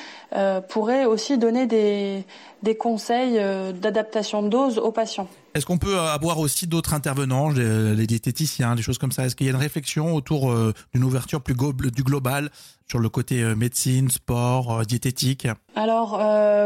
pourraient 0.70 1.06
aussi 1.06 1.40
donner 1.40 1.66
des, 1.66 2.24
des 2.62 2.76
conseils 2.76 3.42
d'adaptation 3.74 4.44
de 4.44 4.50
dose 4.50 4.78
aux 4.78 4.92
patients. 4.92 5.28
Est-ce 5.58 5.66
qu'on 5.66 5.78
peut 5.78 5.98
avoir 5.98 6.40
aussi 6.40 6.68
d'autres 6.68 6.94
intervenants, 6.94 7.50
les, 7.50 8.08
diététiciens, 8.08 8.76
des 8.76 8.82
choses 8.82 8.98
comme 8.98 9.12
ça? 9.12 9.26
Est-ce 9.26 9.36
qu'il 9.36 9.48
y 9.48 9.50
a 9.50 9.54
une 9.54 9.60
réflexion 9.60 10.14
autour 10.14 10.54
d'une 10.94 11.04
ouverture 11.04 11.42
plus 11.42 11.56
du 11.56 12.04
global 12.04 12.50
sur 12.88 13.00
le 13.00 13.10
côté 13.10 13.44
médecine, 13.56 14.10
sport, 14.10 14.86
diététique? 14.86 15.48
Alors 15.76 16.22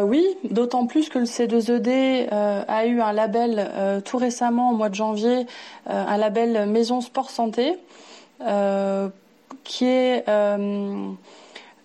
oui, 0.08 0.24
d'autant 0.50 0.88
plus 0.88 1.10
que 1.10 1.20
le 1.20 1.26
C2ED 1.26 2.30
a 2.32 2.86
eu 2.86 3.02
un 3.02 3.14
label 3.14 3.72
tout 4.06 4.18
récemment 4.18 4.72
au 4.72 4.76
mois 4.76 4.90
de 4.90 4.96
janvier, 4.96 5.46
un 5.88 6.18
label 6.18 6.70
Maison 6.70 7.02
Sport 7.02 7.30
Santé, 7.30 7.76
qui 9.64 9.86
est 9.86 10.26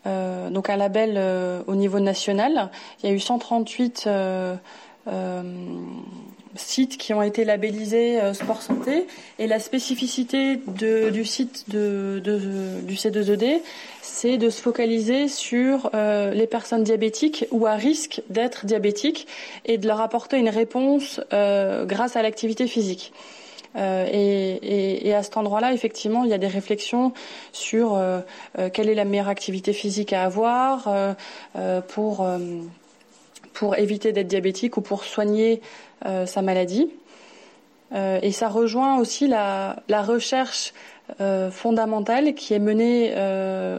euh, 0.07 0.51
donc 0.51 0.71
un 0.71 0.77
label 0.77 1.15
euh, 1.17 1.63
au 1.67 1.75
niveau 1.75 1.99
national. 1.99 2.71
Il 3.03 3.09
y 3.09 3.13
a 3.13 3.15
eu 3.15 3.21
138 3.21 4.05
euh, 4.07 4.57
sites 6.57 6.97
qui 6.97 7.15
ont 7.15 7.23
été 7.23 7.45
labellisés 7.45 8.21
sport 8.35 8.63
santé 8.63 9.07
et 9.39 9.47
la 9.47 9.59
spécificité 9.59 10.57
du 10.57 11.25
site 11.25 11.69
de, 11.69 12.21
du 12.83 12.95
C2ED, 12.95 13.61
c'est 14.03 14.39
de 14.39 14.51
se 14.51 14.61
focaliser 14.61 15.29
sur 15.29 15.91
les 15.93 16.47
personnes 16.47 16.85
diabétiques 16.85 17.47
ou 17.51 17.67
à 17.67 17.75
risque 17.75 18.23
d'être 18.31 18.67
diabétiques 18.67 19.27
et 19.65 19.79
de 19.79 19.87
leur 19.87 20.01
apporter 20.01 20.39
une 20.39 20.49
réponse 20.49 21.21
grâce 21.31 22.17
à 22.17 22.23
l'activité 22.23 22.67
physique. 22.67 23.13
Euh, 23.77 24.07
et, 24.11 25.15
à 25.15 25.23
cet 25.23 25.37
endroit-là, 25.37 25.73
effectivement, 25.73 26.25
il 26.25 26.31
y 26.31 26.35
a 26.35 26.39
des 26.39 26.47
réflexions 26.47 27.13
sur 27.53 27.95
euh, 27.95 28.21
euh, 28.59 28.71
quelle 28.73 28.89
est 28.89 28.95
la 28.95 29.05
meilleure 29.05 29.29
activité 29.29 29.73
physique 29.73 30.13
à 30.13 30.25
avoir 30.25 31.15
pour 31.89 32.27
pour 33.53 33.77
éviter 33.77 34.13
d'être 34.13 34.27
diabétique 34.27 34.77
ou 34.77 34.83
pour 34.83 35.05
soigner 35.05 35.63
sa 36.05 36.43
maladie. 36.43 36.89
et 37.95 38.33
ça 38.33 38.49
rejoint 38.49 38.99
aussi 38.99 39.27
la, 39.27 39.77
recherche 39.89 40.73
fondamentale 41.51 42.35
qui 42.35 42.55
est 42.55 42.59
menée 42.59 43.13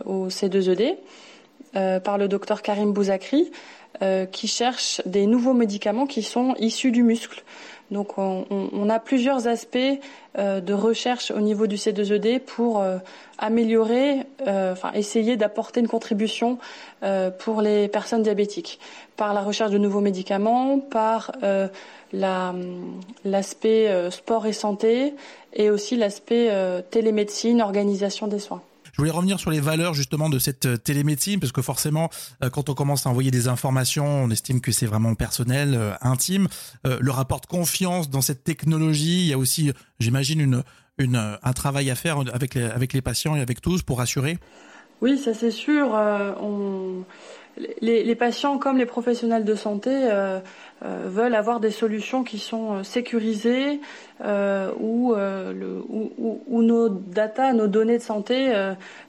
au 0.05 0.27
C2ED 0.29 0.97
par 2.01 2.17
le 2.17 2.27
docteur 2.27 2.61
Karim 2.61 2.91
Bouzakri, 2.91 3.51
qui 4.31 4.47
cherche 4.47 5.01
des 5.05 5.25
nouveaux 5.25 5.53
médicaments 5.53 6.07
qui 6.07 6.23
sont 6.23 6.55
issus 6.59 6.91
du 6.91 7.03
muscle. 7.03 7.43
Donc 7.89 8.17
on, 8.17 8.89
a 8.89 8.99
plusieurs 8.99 9.47
aspects 9.47 9.77
euh, 10.37 10.59
de 10.59 10.73
recherche 10.73 11.31
au 11.31 11.39
niveau 11.39 11.67
du 11.67 11.77
C2ED 11.77 12.39
pour 12.41 12.81
euh, 12.81 12.97
améliorer, 13.37 14.23
euh, 14.45 14.73
enfin 14.73 14.91
essayer 14.93 15.37
d'apporter 15.37 15.79
une 15.79 15.87
contribution 15.87 16.57
pour 17.37 17.61
les 17.61 17.87
personnes 17.87 18.23
diabétiques 18.23 18.79
par 19.17 19.35
la 19.35 19.41
recherche 19.41 19.69
de 19.69 19.77
nouveaux 19.77 20.01
médicaments, 20.01 20.79
par 20.79 21.31
l'aspect 23.23 24.09
sport 24.09 24.47
et 24.47 24.53
santé 24.53 25.13
et 25.53 25.69
aussi 25.69 25.95
l'aspect 25.95 26.49
télémédecine, 26.89 27.61
organisation 27.61 28.25
des 28.25 28.39
soins. 28.39 28.63
Je 28.97 29.03
voulais 29.03 29.11
revenir 29.11 29.39
sur 29.39 29.51
les 29.51 29.59
valeurs 29.59 29.93
justement 29.93 30.27
de 30.27 30.39
cette 30.39 30.65
euh, 30.65 30.75
télémédecine 30.75 31.39
parce 31.39 31.51
que 31.51 31.61
forcément, 31.61 32.09
euh, 32.43 32.49
quand 32.49 32.67
on 32.69 32.73
commence 32.73 33.05
à 33.05 33.11
envoyer 33.11 33.29
des 33.29 33.47
informations, 33.47 34.23
on 34.23 34.31
estime 34.31 34.59
que 34.59 34.71
c'est 34.71 34.87
vraiment 34.87 35.13
personnel, 35.13 35.75
euh, 35.75 35.93
intime. 36.01 36.47
le 36.83 37.11
rapport 37.11 37.39
de 37.39 37.45
confiance 37.45 38.09
dans 38.09 38.21
cette 38.21 38.43
technologie, 38.43 39.19
il 39.19 39.27
y 39.27 39.33
a 39.33 39.37
aussi, 39.37 39.71
j'imagine, 39.99 40.41
une, 40.41 40.63
une, 40.97 41.37
un 41.43 41.53
travail 41.53 41.91
à 41.91 41.95
faire 41.95 42.17
avec 42.33 42.55
les, 42.55 42.63
avec 42.63 42.93
les 42.93 43.03
patients 43.03 43.35
et 43.35 43.39
avec 43.39 43.61
tous 43.61 43.83
pour 43.83 44.01
assurer. 44.01 44.39
Oui, 45.01 45.19
ça 45.19 45.35
c'est 45.35 45.51
sûr. 45.51 45.95
Les, 47.81 48.15
patients 48.15 48.57
comme 48.57 48.77
les 48.77 48.85
professionnels 48.85 49.43
de 49.45 49.55
santé 49.55 49.91
euh, 49.93 50.39
euh, 50.85 51.03
veulent 51.07 51.35
avoir 51.35 51.59
des 51.59 51.71
solutions 51.71 52.23
qui 52.23 52.39
sont 52.39 52.77
euh, 52.77 52.83
sécurisées 52.83 53.79
où, 54.79 55.15
nos 56.61 56.89
data, 56.89 57.53
nos 57.53 57.67
données 57.67 57.97
de 57.97 58.03
santé 58.03 58.51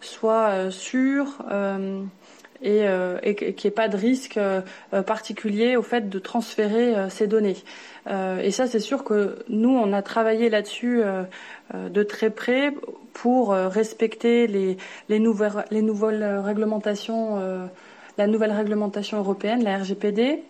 soient 0.00 0.70
sûres 0.70 1.38
et, 2.62 3.34
qu'il 3.34 3.48
n'y 3.48 3.66
ait 3.66 3.70
pas 3.70 3.88
de 3.88 3.96
risque 3.96 4.38
particulier 5.06 5.76
au 5.76 5.82
fait 5.82 6.10
de 6.10 6.18
transférer 6.18 6.94
ces 7.08 7.26
données. 7.26 7.56
et 8.06 8.50
ça, 8.50 8.66
c'est 8.66 8.80
sûr 8.80 9.02
que 9.02 9.38
nous, 9.48 9.70
on 9.70 9.94
a 9.94 10.02
travaillé 10.02 10.50
là-dessus 10.50 11.00
de 11.74 12.02
très 12.02 12.28
près 12.28 12.74
pour 13.14 13.52
respecter 13.52 14.46
les 14.46 15.18
nouvelles 15.18 16.40
réglementations 16.44 17.70
la 18.18 18.26
nouvelle 18.26 18.52
réglementation 18.52 19.16
européenne, 19.18 19.64
la 19.64 19.78
RGPD, 19.78 20.42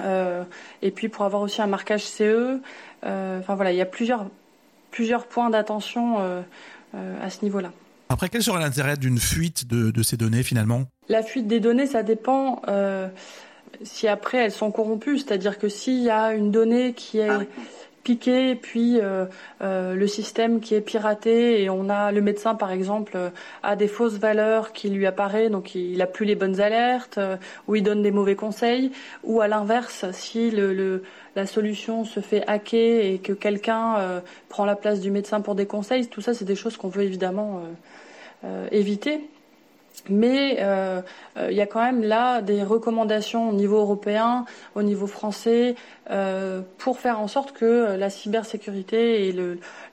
euh, 0.00 0.42
et 0.82 0.90
puis 0.90 1.08
pour 1.08 1.24
avoir 1.24 1.42
aussi 1.42 1.60
un 1.62 1.66
marquage 1.66 2.02
CE. 2.02 2.60
Euh, 3.04 3.38
enfin 3.38 3.54
voilà, 3.54 3.72
il 3.72 3.76
y 3.76 3.80
a 3.80 3.86
plusieurs, 3.86 4.26
plusieurs 4.90 5.26
points 5.26 5.50
d'attention 5.50 6.16
euh, 6.18 6.42
à 7.22 7.30
ce 7.30 7.44
niveau-là. 7.44 7.70
Après, 8.08 8.30
quel 8.30 8.42
serait 8.42 8.60
l'intérêt 8.60 8.96
d'une 8.96 9.18
fuite 9.18 9.66
de, 9.68 10.02
ces 10.02 10.16
données 10.16 10.42
finalement? 10.42 10.84
La 11.08 11.22
fuite 11.22 11.46
des 11.46 11.60
données, 11.60 11.86
ça 11.86 12.02
dépend 12.02 12.62
si 13.82 14.08
après 14.08 14.38
elles 14.38 14.52
sont 14.52 14.70
corrompues, 14.70 15.18
c'est-à-dire 15.18 15.58
que 15.58 15.68
s'il 15.68 16.02
y 16.02 16.10
a 16.10 16.32
une 16.32 16.50
donnée 16.50 16.94
qui 16.94 17.18
est... 17.18 17.28
Ah 17.28 17.42
piqué, 18.02 18.54
puis 18.54 19.00
euh, 19.00 19.26
euh, 19.62 19.94
le 19.94 20.06
système 20.06 20.60
qui 20.60 20.74
est 20.74 20.80
piraté 20.80 21.62
et 21.62 21.70
on 21.70 21.88
a 21.88 22.12
le 22.12 22.20
médecin 22.20 22.54
par 22.54 22.70
exemple 22.70 23.12
euh, 23.16 23.30
a 23.62 23.76
des 23.76 23.88
fausses 23.88 24.18
valeurs 24.18 24.72
qui 24.72 24.88
lui 24.88 25.06
apparaissent, 25.06 25.50
donc 25.50 25.74
il 25.74 26.00
a 26.00 26.06
plus 26.06 26.26
les 26.26 26.34
bonnes 26.34 26.60
alertes, 26.60 27.20
ou 27.66 27.76
il 27.76 27.82
donne 27.82 28.02
des 28.02 28.10
mauvais 28.10 28.34
conseils, 28.34 28.92
ou 29.24 29.40
à 29.40 29.48
l'inverse, 29.48 30.04
si 30.12 30.50
le, 30.50 31.02
la 31.36 31.46
solution 31.46 32.04
se 32.04 32.20
fait 32.20 32.44
hacker 32.46 33.04
et 33.04 33.18
que 33.18 33.32
quelqu'un 33.32 34.22
prend 34.48 34.64
la 34.64 34.76
place 34.76 35.00
du 35.00 35.10
médecin 35.10 35.40
pour 35.40 35.54
des 35.54 35.66
conseils, 35.66 36.06
tout 36.06 36.20
ça 36.20 36.34
c'est 36.34 36.44
des 36.44 36.56
choses 36.56 36.76
qu'on 36.76 36.88
veut 36.88 37.02
évidemment 37.02 37.62
éviter. 38.70 39.28
Mais 40.08 40.58
euh, 40.60 41.00
euh, 41.36 41.48
il 41.50 41.56
y 41.56 41.60
a 41.60 41.66
quand 41.66 41.82
même 41.82 42.02
là 42.02 42.42
des 42.42 42.62
recommandations 42.62 43.48
au 43.48 43.52
niveau 43.52 43.78
européen, 43.78 44.44
au 44.74 44.82
niveau 44.82 45.06
français, 45.06 45.74
euh, 46.10 46.62
pour 46.78 46.98
faire 46.98 47.20
en 47.20 47.28
sorte 47.28 47.52
que 47.52 47.96
la 47.96 48.10
cybersécurité 48.10 49.28
et 49.28 49.34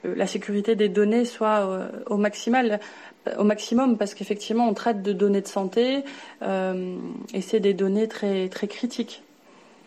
la 0.03 0.27
sécurité 0.27 0.75
des 0.75 0.89
données 0.89 1.25
soient 1.25 1.89
au 2.07 2.17
maximal, 2.17 2.79
au 3.37 3.43
maximum, 3.43 3.97
parce 3.97 4.13
qu'effectivement 4.13 4.67
on 4.67 4.73
traite 4.73 5.01
de 5.01 5.13
données 5.13 5.41
de 5.41 5.47
santé 5.47 6.03
et 6.41 7.41
c'est 7.41 7.59
des 7.59 7.73
données 7.73 8.07
très 8.07 8.49
très 8.49 8.67
critiques. 8.67 9.23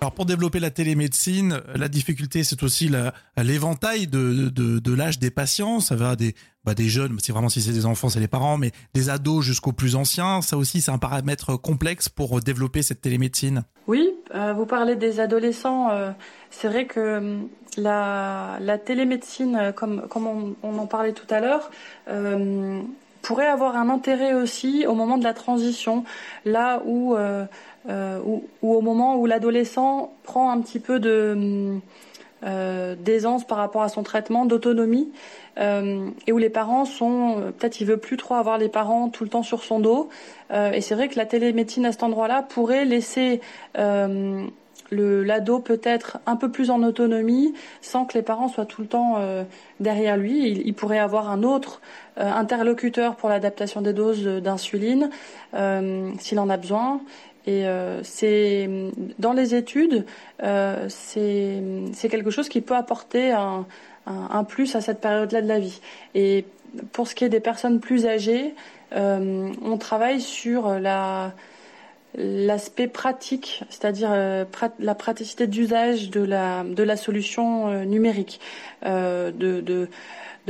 Alors 0.01 0.13
pour 0.13 0.27
développer 0.27 0.61
la 0.61 0.71
télémédecine, 0.71 1.61
la 1.75 1.89
difficulté 1.89 2.45
c'est 2.45 2.63
aussi 2.63 2.89
l'éventail 3.37 4.07
de, 4.07 4.49
de, 4.49 4.95
l'âge 4.95 5.19
des 5.19 5.31
patients. 5.31 5.81
Ça 5.81 5.97
va 5.97 6.15
des, 6.15 6.37
bah 6.65 6.75
des 6.75 6.89
jeunes, 6.89 7.19
c'est 7.21 7.33
vraiment 7.33 7.49
si 7.49 7.61
c'est 7.61 7.73
des 7.73 7.85
enfants 7.85 8.09
c'est 8.09 8.21
les 8.21 8.29
parents, 8.29 8.59
mais 8.59 8.71
des 8.95 9.11
ados 9.11 9.45
jusqu'aux 9.45 9.73
plus 9.73 9.97
anciens. 9.97 10.41
Ça 10.41 10.57
aussi 10.57 10.81
c'est 10.81 10.93
un 10.93 10.99
paramètre 10.99 11.57
complexe 11.57 12.09
pour 12.09 12.41
développer 12.41 12.83
cette 12.83 13.01
télémédecine. 13.01 13.65
Oui, 13.89 14.09
euh, 14.35 14.53
vous 14.53 14.67
parlez 14.67 14.95
des 14.95 15.19
adolescents. 15.19 15.91
Euh, 15.91 16.13
c'est 16.51 16.69
vrai 16.69 16.87
que 16.87 17.01
euh, 17.01 17.39
la, 17.77 18.79
télémédecine, 18.79 19.73
comme, 19.75 20.07
comme 20.09 20.27
on, 20.29 20.55
on, 20.63 20.79
en 20.79 20.87
parlait 20.87 21.13
tout 21.13 21.27
à 21.31 21.41
l'heure, 21.41 21.71
pourrait 23.23 23.47
avoir 23.47 23.77
un 23.77 23.89
intérêt 23.89 24.35
aussi 24.35 24.87
au 24.87 24.95
moment 24.95 25.19
de 25.19 25.25
la 25.25 25.35
transition, 25.35 26.05
là 26.45 26.83
où, 26.85 27.15
euh, 27.15 27.45
euh, 27.89 28.21
au 28.63 28.81
moment 28.81 29.17
où 29.17 29.27
l'adolescent 29.27 30.13
prend 30.23 30.51
un 30.51 30.61
petit 30.61 30.79
peu 30.79 31.01
de 31.01 31.79
euh, 32.45 32.95
d'aisance 32.95 33.45
par 33.45 33.59
rapport 33.59 33.83
à 33.83 33.89
son 33.89 34.05
traitement, 34.05 34.45
d'autonomie, 34.45 35.11
et 35.61 36.33
où 36.33 36.39
les 36.39 36.51
parents 36.51 36.85
sont 36.85 37.53
peut-être 37.59 37.81
il 37.81 37.87
veut 37.89 37.97
plus 37.97 38.17
trop 38.17 38.37
avoir 38.37 38.59
les 38.59 38.69
parents 38.69 39.09
tout 39.09 39.25
le 39.25 39.31
temps 39.31 39.43
sur 39.43 39.65
son 39.65 39.81
dos. 39.81 40.09
et 40.53 40.81
c'est 40.81 40.95
vrai 40.95 41.09
que 41.09 41.17
la 41.17 41.27
télémédecine 41.27 41.85
à 41.85 41.91
cet 41.91 42.05
endroit-là 42.05 42.43
pourrait 42.43 42.85
laisser 42.85 43.41
l'ado 44.91 45.61
peut 45.61 45.81
être 45.83 46.19
un 46.27 46.37
peu 46.37 46.51
plus 46.51 46.71
en 46.71 46.83
autonomie 46.83 47.55
sans 47.81 48.05
que 48.05 48.15
les 48.15 48.23
parents 48.23 48.49
soient 48.49 48.67
tout 48.67 48.83
le 48.83 48.89
temps 48.89 49.17
euh, 49.19 49.45
derrière 49.81 50.17
lui. 50.17 50.49
Il, 50.49 50.75
pourrait 50.75 50.99
avoir 50.99 51.31
un 51.31 51.43
autre 51.43 51.81
euh, 52.19 52.31
interlocuteur 52.31 53.17
pour 53.17 53.29
l'adaptation 53.29 53.81
des 53.81 53.93
doses 53.93 54.25
d'insuline 54.25 55.11
euh, 55.55 56.11
s'il 56.19 56.39
en 56.39 56.49
a 56.49 56.57
besoin. 56.57 57.01
Et 57.47 57.65
c'est 58.03 58.69
dans 59.19 59.33
les 59.33 59.55
études, 59.55 60.05
c'est 60.89 62.09
quelque 62.11 62.31
chose 62.31 62.47
qui 62.51 62.61
peut 62.61 62.77
apporter 62.77 63.33
un, 63.33 63.65
un, 64.07 64.29
un 64.31 64.45
plus 64.45 64.77
à 64.77 64.83
cette 64.83 65.01
période-là 65.01 65.41
de 65.41 65.49
la 65.49 65.59
vie. 65.59 65.81
Et 66.15 66.45
pour 66.93 67.09
ce 67.09 67.15
qui 67.15 67.25
est 67.25 67.31
des 67.31 67.41
personnes 67.41 67.81
plus 67.81 68.05
âgées, 68.05 68.55
on 68.93 69.79
travaille 69.79 70.21
sur 70.21 70.79
la 70.79 71.33
l'aspect 72.15 72.89
pratique, 72.89 73.63
c'est-à-dire 73.69 74.11
euh, 74.13 74.45
la 74.79 74.95
praticité 74.95 75.47
d'usage 75.47 76.11
de 76.11 76.21
la 76.21 76.65
de 76.65 76.83
la 76.83 76.97
solution 76.97 77.69
euh, 77.69 77.85
numérique, 77.85 78.41
euh, 78.85 79.31
de 79.31 79.89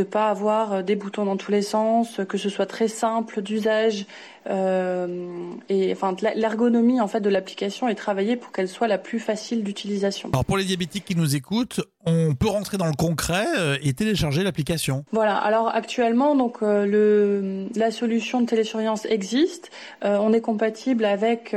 pas 0.03 0.29
avoir 0.29 0.83
des 0.85 0.97
boutons 0.97 1.25
dans 1.25 1.37
tous 1.37 1.51
les 1.51 1.63
sens, 1.63 2.21
que 2.29 2.39
ce 2.39 2.49
soit 2.49 2.67
très 2.67 2.89
simple 2.89 3.43
d'usage 3.43 4.07
euh, 4.49 5.51
et 5.69 5.93
enfin 5.93 6.17
l'ergonomie 6.35 7.01
en 7.01 7.09
fait 7.09 7.21
de 7.21 7.29
l'application 7.29 7.87
est 7.89 7.95
travaillée 7.95 8.37
pour 8.37 8.51
qu'elle 8.51 8.69
soit 8.69 8.89
la 8.89 8.97
plus 8.97 9.21
facile 9.21 9.63
d'utilisation. 9.63 10.31
Alors 10.33 10.45
pour 10.45 10.57
les 10.57 10.65
diabétiques 10.65 11.05
qui 11.05 11.17
nous 11.17 11.37
écoutent, 11.37 11.81
on 12.07 12.35
peut 12.35 12.49
rentrer 12.49 12.79
dans 12.79 12.87
le 12.87 12.95
concret 12.95 13.47
euh, 13.59 13.77
et 13.83 13.93
télécharger 13.93 14.43
l'application. 14.43 15.05
Voilà. 15.13 15.37
Alors 15.37 15.69
actuellement 15.69 16.35
donc 16.35 16.63
euh, 16.63 16.87
le 16.87 17.67
la 17.79 17.91
solution 17.91 18.41
de 18.41 18.47
télésurveillance 18.47 19.05
existe. 19.07 19.71
on 20.03 20.33
est 20.33 20.41
compatible 20.41 21.05
avec 21.05 21.55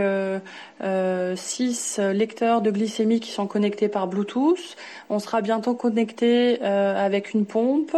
six 1.35 1.99
lecteurs 1.99 2.61
de 2.61 2.71
glycémie 2.71 3.19
qui 3.19 3.31
sont 3.31 3.47
connectés 3.47 3.87
par 3.87 4.07
Bluetooth. 4.07 4.75
On 5.09 5.19
sera 5.19 5.41
bientôt 5.41 5.73
connecté 5.73 6.61
avec 6.61 7.33
une 7.33 7.45
pompe, 7.45 7.95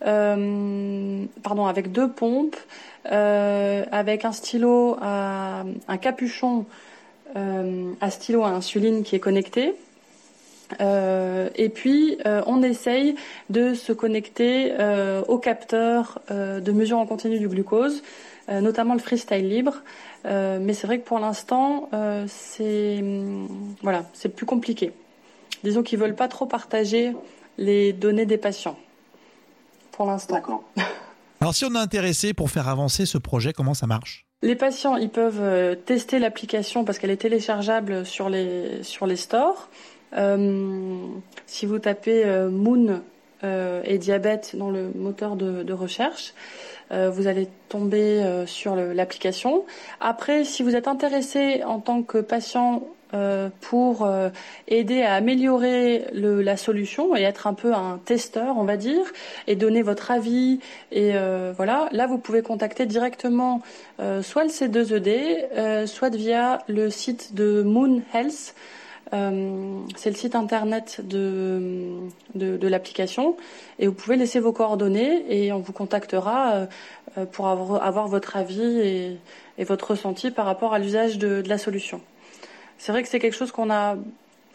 pardon, 0.00 1.66
avec 1.66 1.92
deux 1.92 2.10
pompes. 2.10 2.56
Euh, 3.12 3.84
avec 3.92 4.24
un 4.24 4.32
stylo 4.32 4.96
à 5.00 5.64
un 5.88 5.96
capuchon 5.98 6.64
euh, 7.36 7.92
à 8.00 8.10
stylo 8.10 8.44
à 8.44 8.48
insuline 8.48 9.02
qui 9.02 9.14
est 9.14 9.20
connecté. 9.20 9.74
Euh, 10.80 11.50
et 11.54 11.68
puis 11.68 12.16
on 12.46 12.62
essaye 12.62 13.16
de 13.50 13.74
se 13.74 13.92
connecter 13.92 14.72
au 15.28 15.38
capteur 15.38 16.20
de 16.30 16.72
mesure 16.72 16.98
en 16.98 17.06
continu 17.06 17.38
du 17.38 17.48
glucose, 17.48 18.02
notamment 18.48 18.94
le 18.94 19.00
freestyle 19.00 19.48
libre. 19.48 19.82
Mais 20.24 20.72
c'est 20.74 20.86
vrai 20.86 20.98
que 20.98 21.04
pour 21.04 21.18
l'instant, 21.18 21.88
c'est 22.26 23.04
voilà, 23.82 24.04
c'est 24.14 24.30
plus 24.30 24.46
compliqué. 24.46 24.92
Disons 25.62 25.82
qu'ils 25.82 25.98
veulent 25.98 26.14
pas 26.14 26.28
trop 26.28 26.46
partager 26.46 27.12
les 27.58 27.92
données 27.92 28.26
des 28.26 28.38
patients 28.38 28.78
pour 29.92 30.06
l'instant. 30.06 30.34
D'accord. 30.34 30.64
Alors 31.40 31.54
si 31.54 31.64
on 31.64 31.74
est 31.74 31.78
intéressé 31.78 32.32
pour 32.32 32.50
faire 32.50 32.68
avancer 32.68 33.06
ce 33.06 33.18
projet, 33.18 33.52
comment 33.52 33.74
ça 33.74 33.86
marche? 33.86 34.26
Les 34.42 34.56
patients, 34.56 34.96
ils 34.96 35.10
peuvent 35.10 35.40
euh, 35.40 35.74
tester 35.74 36.18
l'application 36.18 36.84
parce 36.84 36.98
qu'elle 36.98 37.10
est 37.10 37.18
téléchargeable 37.18 38.04
sur 38.04 38.28
les 38.28 38.82
sur 38.82 39.06
les 39.06 39.16
stores. 39.16 39.68
Euh, 40.16 41.06
si 41.46 41.66
vous 41.66 41.78
tapez 41.78 42.24
euh, 42.24 42.50
Moon 42.50 43.02
et 43.84 43.98
diabète 43.98 44.56
dans 44.56 44.70
le 44.70 44.90
moteur 44.94 45.36
de, 45.36 45.62
de 45.62 45.72
recherche, 45.74 46.32
vous 46.90 47.26
allez 47.26 47.48
tomber 47.68 48.44
sur 48.46 48.76
l'application. 48.76 49.64
Après, 50.00 50.44
si 50.44 50.62
vous 50.62 50.76
êtes 50.76 50.88
intéressé 50.88 51.62
en 51.64 51.80
tant 51.80 52.02
que 52.02 52.18
patient 52.18 52.82
euh, 53.14 53.48
pour 53.60 54.04
euh, 54.04 54.30
aider 54.66 55.02
à 55.02 55.14
améliorer 55.14 56.06
la 56.12 56.56
solution 56.56 57.14
et 57.14 57.22
être 57.22 57.46
un 57.46 57.54
peu 57.54 57.72
un 57.72 58.00
testeur, 58.04 58.56
on 58.58 58.64
va 58.64 58.76
dire, 58.76 59.04
et 59.46 59.54
donner 59.54 59.82
votre 59.82 60.10
avis. 60.10 60.58
Et 60.90 61.12
euh, 61.14 61.52
voilà, 61.56 61.88
là 61.92 62.08
vous 62.08 62.18
pouvez 62.18 62.42
contacter 62.42 62.86
directement 62.86 63.62
soit 64.22 64.42
le 64.42 64.50
C2ED, 64.50 65.86
soit 65.86 66.14
via 66.14 66.58
le 66.66 66.90
site 66.90 67.34
de 67.34 67.62
Moon 67.62 68.02
Health. 68.12 68.54
C'est 69.96 70.10
le 70.10 70.16
site 70.16 70.34
internet 70.34 71.00
de, 71.04 72.00
de, 72.34 72.68
l'application 72.68 73.36
et 73.78 73.86
vous 73.86 73.92
pouvez 73.92 74.16
laisser 74.16 74.40
vos 74.40 74.52
coordonnées 74.52 75.24
et 75.28 75.52
on 75.52 75.60
vous 75.60 75.72
contactera 75.72 76.66
pour 77.32 77.48
avoir, 77.48 78.08
votre 78.08 78.36
avis 78.36 79.18
et, 79.58 79.64
votre 79.64 79.92
ressenti 79.92 80.30
par 80.30 80.46
rapport 80.46 80.74
à 80.74 80.78
l'usage 80.78 81.18
de 81.18 81.42
la 81.46 81.58
solution. 81.58 82.00
C'est 82.78 82.92
vrai 82.92 83.02
que 83.02 83.08
c'est 83.08 83.20
quelque 83.20 83.36
chose 83.36 83.52
qu'on 83.52 83.70
a 83.70 83.96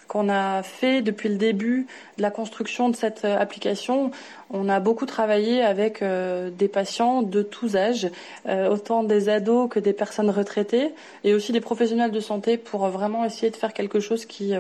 qu'on 0.10 0.28
a 0.28 0.64
fait 0.64 1.02
depuis 1.02 1.30
le 1.30 1.36
début 1.36 1.88
de 2.18 2.24
la 2.24 2.32
construction 2.32 2.90
de 2.90 2.96
cette 2.96 3.24
euh, 3.26 3.38
application. 3.38 4.12
On 4.50 4.68
a 4.68 4.80
beaucoup 4.80 5.06
travaillé 5.06 5.62
avec 5.62 6.02
euh, 6.02 6.50
des 6.50 6.68
patients 6.68 7.22
de 7.22 7.44
tous 7.44 7.76
âges, 7.76 8.10
euh, 8.48 8.70
autant 8.70 9.04
des 9.04 9.30
ados 9.30 9.70
que 9.70 9.80
des 9.80 9.94
personnes 9.94 10.32
retraitées, 10.32 10.90
et 11.24 11.36
aussi 11.36 11.52
des 11.52 11.62
professionnels 11.62 12.12
de 12.12 12.20
santé 12.20 12.58
pour 12.58 12.88
vraiment 12.88 13.24
essayer 13.24 13.52
de 13.52 13.56
faire 13.56 13.72
quelque 13.72 14.00
chose 14.00 14.26
qui 14.26 14.54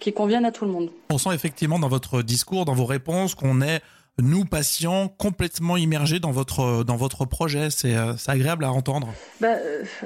qui 0.00 0.12
convienne 0.12 0.44
à 0.44 0.50
tout 0.50 0.64
le 0.64 0.72
monde. 0.72 0.90
On 1.10 1.18
sent 1.18 1.32
effectivement 1.32 1.78
dans 1.78 1.88
votre 1.88 2.22
discours, 2.22 2.64
dans 2.64 2.74
vos 2.74 2.84
réponses, 2.84 3.36
qu'on 3.36 3.62
est 3.62 3.80
nous 4.18 4.44
patients 4.44 5.08
complètement 5.08 5.76
immergés 5.76 6.18
dans 6.18 6.32
votre 6.32 6.82
dans 6.82 6.96
votre 6.96 7.24
projet. 7.26 7.70
C'est 7.70 7.94
agréable 8.26 8.64
à 8.64 8.72
entendre. 8.72 9.14
Bah, 9.40 9.54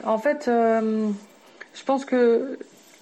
en 0.05 0.19
fait, 0.19 0.45
je 0.47 1.85
pense 1.87 2.05
que 2.05 2.59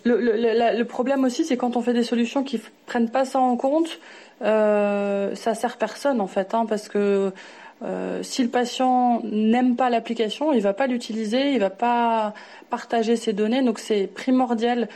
le, 0.07 0.83
problème 0.85 1.25
aussi, 1.25 1.45
c'est 1.45 1.57
quand 1.57 1.77
on 1.77 1.83
fait 1.83 1.93
des 1.93 2.03
solutions 2.03 2.43
qui 2.43 2.61
prennent 2.87 3.11
pas 3.11 3.25
ça 3.25 3.39
en 3.39 3.57
compte, 3.57 3.99
euh, 4.43 5.35
ça 5.35 5.55
sert 5.55 5.77
personne 5.77 6.21
en 6.21 6.27
fait, 6.27 6.55
hein, 6.55 6.67
parce 6.69 6.89
que 6.89 7.33
euh, 7.83 8.23
si 8.23 8.43
le 8.43 8.49
patient 8.49 9.21
n'aime 9.25 9.77
pas 9.77 9.91
l'application, 9.91 10.53
il 10.53 10.63
va 10.63 10.73
pas 10.73 10.87
l'utiliser, 10.87 11.53
il 11.53 11.61
va 11.61 11.71
pas 11.71 12.35
partager 12.71 13.17
ses 13.17 13.33
données. 13.33 13.63
Donc 13.63 13.79
c'est 13.79 14.07
primordial 14.07 14.89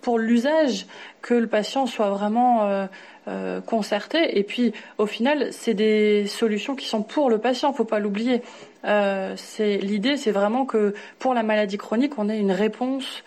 pour 0.00 0.18
l'usage 0.18 0.86
que 1.22 1.34
le 1.34 1.46
patient 1.46 1.86
soit 1.86 2.10
vraiment 2.10 2.86
euh, 3.28 3.60
concerté. 3.62 4.38
Et 4.38 4.42
puis 4.42 4.72
au 4.98 5.06
final, 5.06 5.48
c'est 5.52 5.74
des 5.74 6.26
solutions 6.26 6.74
qui 6.74 6.86
sont 6.86 7.02
pour 7.02 7.30
le 7.30 7.38
patient. 7.38 7.72
Faut 7.72 7.84
pas 7.84 7.98
l'oublier. 7.98 8.42
C'est 8.84 9.76
l'idée, 9.78 10.16
c'est 10.16 10.30
vraiment 10.30 10.64
que 10.64 10.94
pour 11.18 11.34
la 11.34 11.42
maladie 11.42 11.76
chronique, 11.76 12.18
on 12.18 12.28
ait 12.30 12.38
une 12.38 12.52
réponse 12.52 13.22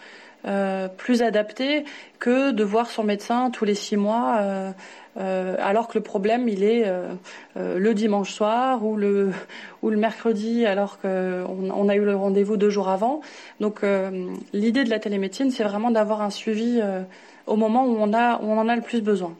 euh, 0.45 0.87
plus 0.87 1.21
adapté 1.21 1.85
que 2.17 2.51
de 2.51 2.63
voir 2.63 2.89
son 2.89 3.03
médecin 3.03 3.51
tous 3.51 3.63
les 3.63 3.75
six 3.75 3.95
mois, 3.95 4.37
euh, 4.39 4.71
euh, 5.17 5.55
alors 5.59 5.87
que 5.87 5.99
le 5.99 6.03
problème 6.03 6.49
il 6.49 6.63
est 6.63 6.91
le 7.55 7.93
dimanche 7.93 8.31
soir 8.31 8.83
ou 8.83 8.95
le 8.97 9.31
ou 9.83 9.91
le 9.91 9.97
mercredi, 9.97 10.65
alors 10.65 10.99
qu'on 10.99 11.69
on 11.69 11.89
a 11.89 11.95
eu 11.95 12.03
le 12.03 12.15
rendez-vous 12.15 12.57
deux 12.57 12.71
jours 12.71 12.89
avant. 12.89 13.21
Donc 13.59 13.81
l'idée 14.53 14.83
de 14.83 14.89
la 14.89 14.99
télémédecine, 14.99 15.51
c'est 15.51 15.63
vraiment 15.63 15.91
d'avoir 15.91 16.21
un 16.23 16.31
suivi 16.31 16.81
au 17.45 17.55
moment 17.55 17.85
où 17.85 17.97
on 17.99 18.11
a 18.13 18.41
où 18.41 18.45
on 18.45 18.57
en 18.57 18.67
a 18.67 18.75
le 18.75 18.81
plus 18.81 19.01
besoin. 19.01 19.35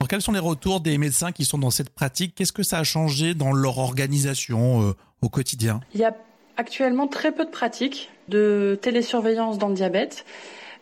Alors, 0.00 0.08
quels 0.08 0.22
sont 0.22 0.32
les 0.32 0.38
retours 0.38 0.80
des 0.80 0.96
médecins 0.96 1.32
qui 1.32 1.44
sont 1.44 1.58
dans 1.58 1.70
cette 1.70 1.90
pratique? 1.90 2.34
Qu'est-ce 2.34 2.52
que 2.52 2.62
ça 2.62 2.78
a 2.78 2.84
changé 2.84 3.34
dans 3.34 3.52
leur 3.52 3.78
organisation 3.78 4.94
au 5.20 5.28
quotidien? 5.28 5.80
Il 5.94 6.00
y 6.00 6.04
a 6.04 6.14
actuellement 6.56 7.08
très 7.08 7.32
peu 7.32 7.44
de 7.44 7.50
pratiques 7.50 8.10
de 8.28 8.78
télésurveillance 8.80 9.58
dans 9.58 9.68
le 9.68 9.74
diabète. 9.74 10.24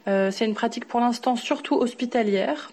Euh, 0.07 0.31
c'est 0.31 0.45
une 0.45 0.55
pratique 0.55 0.87
pour 0.87 1.01
l'instant 1.01 1.37
surtout 1.37 1.77
hospitalière, 1.77 2.71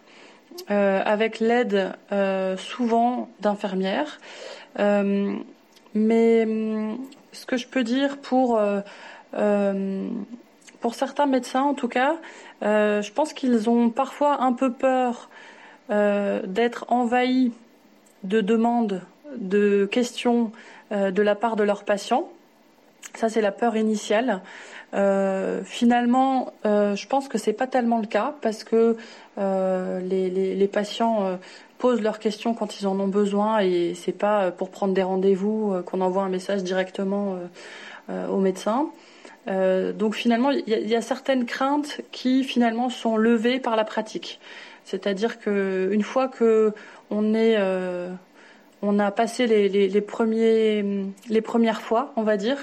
euh, 0.69 1.01
avec 1.05 1.39
l'aide 1.39 1.93
euh, 2.11 2.57
souvent 2.57 3.29
d'infirmières. 3.39 4.19
Mais 5.93 6.43
hum, 6.43 6.97
ce 7.31 7.45
que 7.45 7.57
je 7.57 7.67
peux 7.67 7.83
dire 7.83 8.17
pour 8.17 8.59
pour 10.79 10.95
certains 10.95 11.27
médecins, 11.27 11.61
en 11.61 11.73
tout 11.73 11.87
cas, 11.87 12.15
je 12.61 13.11
pense 13.11 13.33
qu'ils 13.33 13.69
ont 13.69 13.89
parfois 13.89 14.41
un 14.41 14.53
peu 14.53 14.71
peur 14.71 15.29
d'être 15.89 16.85
envahis 16.87 17.51
de 18.23 18.41
demandes, 18.41 19.01
de 19.35 19.87
questions 19.91 20.51
de 20.91 21.21
la 21.21 21.35
part 21.35 21.55
de 21.55 21.63
leurs 21.63 21.83
patients. 21.83 22.29
Ça, 23.15 23.29
c'est 23.29 23.41
la 23.41 23.51
peur 23.51 23.75
initiale. 23.75 24.41
Euh, 24.93 25.61
finalement, 25.63 26.53
euh, 26.65 26.95
je 26.95 27.07
pense 27.07 27.27
que 27.27 27.37
c'est 27.37 27.53
pas 27.53 27.67
tellement 27.67 27.99
le 27.99 28.07
cas 28.07 28.35
parce 28.41 28.63
que 28.63 28.97
euh, 29.37 29.99
les, 30.01 30.67
patients 30.67 31.39
posent 31.77 32.01
leurs 32.01 32.19
questions 32.19 32.53
quand 32.53 32.79
ils 32.79 32.87
en 32.87 32.99
ont 32.99 33.07
besoin 33.07 33.59
et 33.59 33.93
c'est 33.95 34.11
pas 34.11 34.51
pour 34.51 34.69
prendre 34.69 34.93
des 34.93 35.03
rendez-vous 35.03 35.81
qu'on 35.85 36.01
envoie 36.01 36.23
un 36.23 36.29
message 36.29 36.63
directement 36.63 37.37
au 38.09 38.37
médecin. 38.37 38.87
donc 39.47 40.15
finalement, 40.15 40.51
il 40.51 40.63
y, 40.67 40.89
y, 40.89 40.95
a 40.95 41.01
certaines 41.01 41.45
craintes 41.45 42.01
qui 42.11 42.43
finalement 42.43 42.89
sont 42.89 43.17
levées 43.17 43.59
par 43.59 43.75
la 43.75 43.83
pratique. 43.83 44.39
C'est-à-dire 44.85 45.39
que 45.39 45.89
une 45.91 46.03
fois 46.03 46.27
que 46.27 46.73
on 47.09 47.33
est 47.33 47.57
on 48.81 48.99
a 48.99 49.11
passé 49.11 49.47
les, 49.47 50.01
premiers, 50.01 50.83
les 51.29 51.41
premières 51.41 51.81
fois, 51.81 52.13
on 52.15 52.23
va 52.23 52.37
dire. 52.37 52.57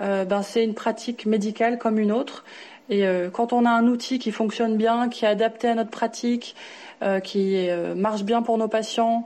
Euh, 0.00 0.24
ben 0.24 0.42
c'est 0.42 0.64
une 0.64 0.74
pratique 0.74 1.26
médicale 1.26 1.78
comme 1.78 1.98
une 1.98 2.12
autre. 2.12 2.44
Et 2.88 3.06
euh, 3.06 3.30
quand 3.30 3.52
on 3.52 3.64
a 3.64 3.70
un 3.70 3.86
outil 3.86 4.18
qui 4.18 4.32
fonctionne 4.32 4.76
bien, 4.76 5.08
qui 5.08 5.24
est 5.24 5.28
adapté 5.28 5.68
à 5.68 5.74
notre 5.74 5.90
pratique, 5.90 6.54
euh, 7.02 7.20
qui 7.20 7.68
marche 7.96 8.22
bien 8.22 8.42
pour 8.42 8.58
nos 8.58 8.68
patients, 8.68 9.24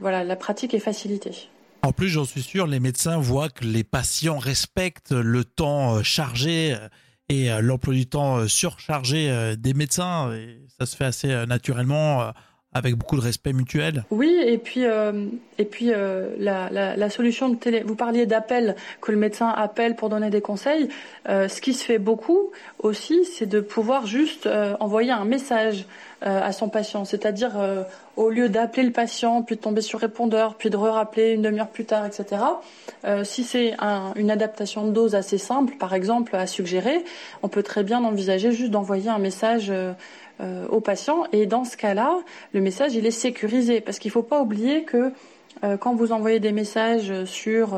voilà, 0.00 0.24
la 0.24 0.36
pratique 0.36 0.72
est 0.72 0.78
facilitée. 0.78 1.48
En 1.82 1.92
plus, 1.92 2.08
j'en 2.08 2.24
suis 2.24 2.42
sûr, 2.42 2.66
les 2.66 2.80
médecins 2.80 3.18
voient 3.18 3.50
que 3.50 3.64
les 3.64 3.84
patients 3.84 4.38
respectent 4.38 5.12
le 5.12 5.44
temps 5.44 6.02
chargé 6.02 6.74
et 7.28 7.50
l'emploi 7.60 7.92
du 7.92 8.06
temps 8.06 8.48
surchargé 8.48 9.54
des 9.58 9.74
médecins. 9.74 10.32
Ça 10.78 10.86
se 10.86 10.96
fait 10.96 11.04
assez 11.04 11.46
naturellement 11.46 12.32
avec 12.78 12.94
beaucoup 12.94 13.16
de 13.16 13.20
respect 13.20 13.52
mutuel. 13.52 14.04
Oui, 14.10 14.34
et 14.44 14.58
puis 14.58 14.84
et 15.58 15.64
puis 15.64 15.90
la, 16.38 16.70
la, 16.70 17.10
solution 17.10 17.48
de 17.48 17.56
télé. 17.56 17.82
Vous 17.84 17.96
parliez 17.96 18.26
d'appel 18.26 18.76
que 19.00 19.12
le 19.12 19.18
médecin 19.18 19.48
appelle 19.48 19.96
pour 19.96 20.08
donner 20.08 20.30
des 20.30 20.40
conseils. 20.40 20.88
ce 21.26 21.60
qui 21.60 21.74
se 21.74 21.84
fait 21.84 21.98
beaucoup 21.98 22.50
aussi, 22.78 23.24
c'est 23.24 23.46
de 23.46 23.60
pouvoir 23.60 24.06
juste 24.06 24.48
envoyer 24.80 25.10
un 25.10 25.24
message 25.24 25.86
à 26.20 26.52
son 26.52 26.68
patient, 26.68 27.04
c'est-à-dire 27.04 27.56
au 28.18 28.30
lieu 28.30 28.48
d'appeler 28.48 28.82
le 28.82 28.90
patient, 28.92 29.42
puis 29.42 29.54
de 29.54 29.60
tomber 29.60 29.80
sur 29.80 30.00
répondeur, 30.00 30.56
puis 30.56 30.70
de 30.70 30.76
re-rappeler 30.76 31.30
une 31.30 31.42
demi-heure 31.42 31.68
plus 31.68 31.84
tard, 31.84 32.04
etc. 32.04 32.42
Euh, 33.04 33.22
si 33.22 33.44
c'est 33.44 33.76
une 34.16 34.30
adaptation 34.30 34.86
de 34.86 34.90
dose 34.90 35.14
assez 35.14 35.38
simple, 35.38 35.74
par 35.78 35.94
exemple, 35.94 36.34
à 36.34 36.48
suggérer, 36.48 37.04
on 37.44 37.48
peut 37.48 37.62
très 37.62 37.84
bien 37.84 38.02
envisager 38.02 38.50
juste 38.50 38.72
d'envoyer 38.72 39.08
un 39.08 39.18
message 39.18 39.72
euh, 40.40 40.64
euh, 40.64 40.66
au 40.68 40.80
patient. 40.80 41.24
Et 41.32 41.46
dans 41.46 41.64
ce 41.64 41.76
cas-là, 41.76 42.18
le 42.52 42.60
message, 42.60 42.94
il 42.94 43.06
est 43.06 43.10
sécurisé. 43.10 43.80
Parce 43.80 43.98
qu'il 43.98 44.10
ne 44.10 44.12
faut 44.12 44.22
pas 44.22 44.40
oublier 44.40 44.84
que 44.84 45.12
quand 45.80 45.94
vous 45.94 46.12
envoyez 46.12 46.38
des 46.38 46.52
messages 46.52 47.24
sur... 47.24 47.76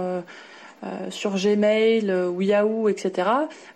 sur 1.11 1.37
Gmail 1.37 2.11
ou 2.11 2.43
Yahoo, 2.43 2.89
etc., 2.89 3.29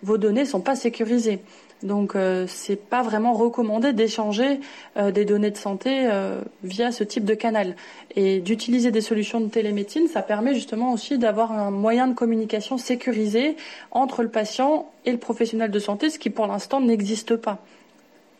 vos 0.03 0.17
données 0.17 0.41
ne 0.41 0.47
sont 0.47 0.61
pas 0.61 0.75
sécurisées. 0.75 1.39
Donc 1.83 2.15
euh, 2.15 2.45
c'est 2.47 2.75
pas 2.75 3.03
vraiment 3.03 3.33
recommandé 3.33 3.93
d'échanger 3.93 4.59
euh, 4.97 5.11
des 5.11 5.25
données 5.25 5.51
de 5.51 5.57
santé 5.57 6.07
euh, 6.11 6.41
via 6.63 6.91
ce 6.91 7.03
type 7.03 7.25
de 7.25 7.35
canal. 7.35 7.75
Et 8.15 8.39
d'utiliser 8.39 8.91
des 8.91 9.01
solutions 9.01 9.39
de 9.39 9.49
télémédecine, 9.49 10.07
ça 10.07 10.21
permet 10.21 10.55
justement 10.55 10.93
aussi 10.93 11.17
d'avoir 11.17 11.51
un 11.51 11.71
moyen 11.71 12.07
de 12.07 12.13
communication 12.13 12.77
sécurisé 12.77 13.55
entre 13.91 14.23
le 14.23 14.29
patient 14.29 14.89
et 15.05 15.11
le 15.11 15.17
professionnel 15.17 15.69
de 15.69 15.79
santé, 15.79 16.09
ce 16.09 16.17
qui 16.17 16.29
pour 16.29 16.47
l'instant 16.47 16.81
n'existe 16.81 17.35
pas. 17.35 17.59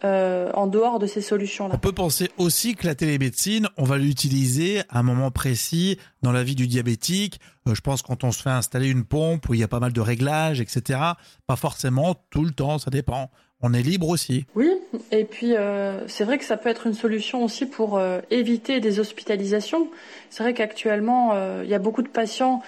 Euh, 0.04 0.52
en 0.54 0.68
dehors 0.68 1.00
de 1.00 1.08
ces 1.08 1.22
solutions-là. 1.22 1.76
On 1.76 1.80
peut 1.80 1.94
penser 1.94 2.30
aussi 2.38 2.76
que 2.76 2.86
la 2.86 2.96
télémédecine, 2.96 3.70
on 3.78 3.86
va 3.86 3.98
l'utiliser 3.98 4.82
à 4.90 5.00
un 5.00 5.04
moment 5.04 5.32
précis 5.32 5.98
dans 6.22 6.34
la 6.34 6.44
vie 6.44 6.54
du 6.54 6.68
diabétique. 6.68 7.40
Euh, 7.68 7.74
je 7.74 7.82
pense 7.82 8.02
quand 8.02 8.26
on 8.26 8.32
se 8.32 8.42
fait 8.42 8.50
installer 8.50 8.90
une 8.90 9.06
pompe 9.06 9.48
où 9.48 9.54
il 9.54 9.62
y 9.62 9.64
a 9.64 9.70
pas 9.70 9.80
mal 9.80 9.94
de 9.94 10.02
réglages, 10.02 10.60
etc. 10.60 11.00
Pas 11.48 11.56
forcément 11.56 12.14
tout 12.30 12.44
le 12.44 12.52
temps, 12.52 12.78
ça 12.78 12.92
dépend 12.92 13.30
on 13.62 13.74
est 13.74 13.82
libre 13.82 14.10
aussi. 14.10 14.46
Oui, 14.54 14.70
et 15.12 15.24
puis 15.24 15.56
euh, 15.56 16.08
c'est 16.08 16.26
vrai 16.26 16.38
que 16.38 16.44
ça 16.44 16.58
peut 16.58 16.70
être 16.70 16.86
une 16.86 16.94
solution 16.94 17.44
aussi 17.44 17.66
pour 17.66 18.00
éviter 18.30 18.82
des 18.82 19.00
hospitalisations. 19.00 19.90
C'est 20.30 20.44
vrai 20.44 20.54
qu'actuellement, 20.54 21.34
il 21.64 21.70
y 21.70 21.74
a 21.74 21.80
beaucoup 21.80 22.04
de 22.04 22.10
patients 22.10 22.62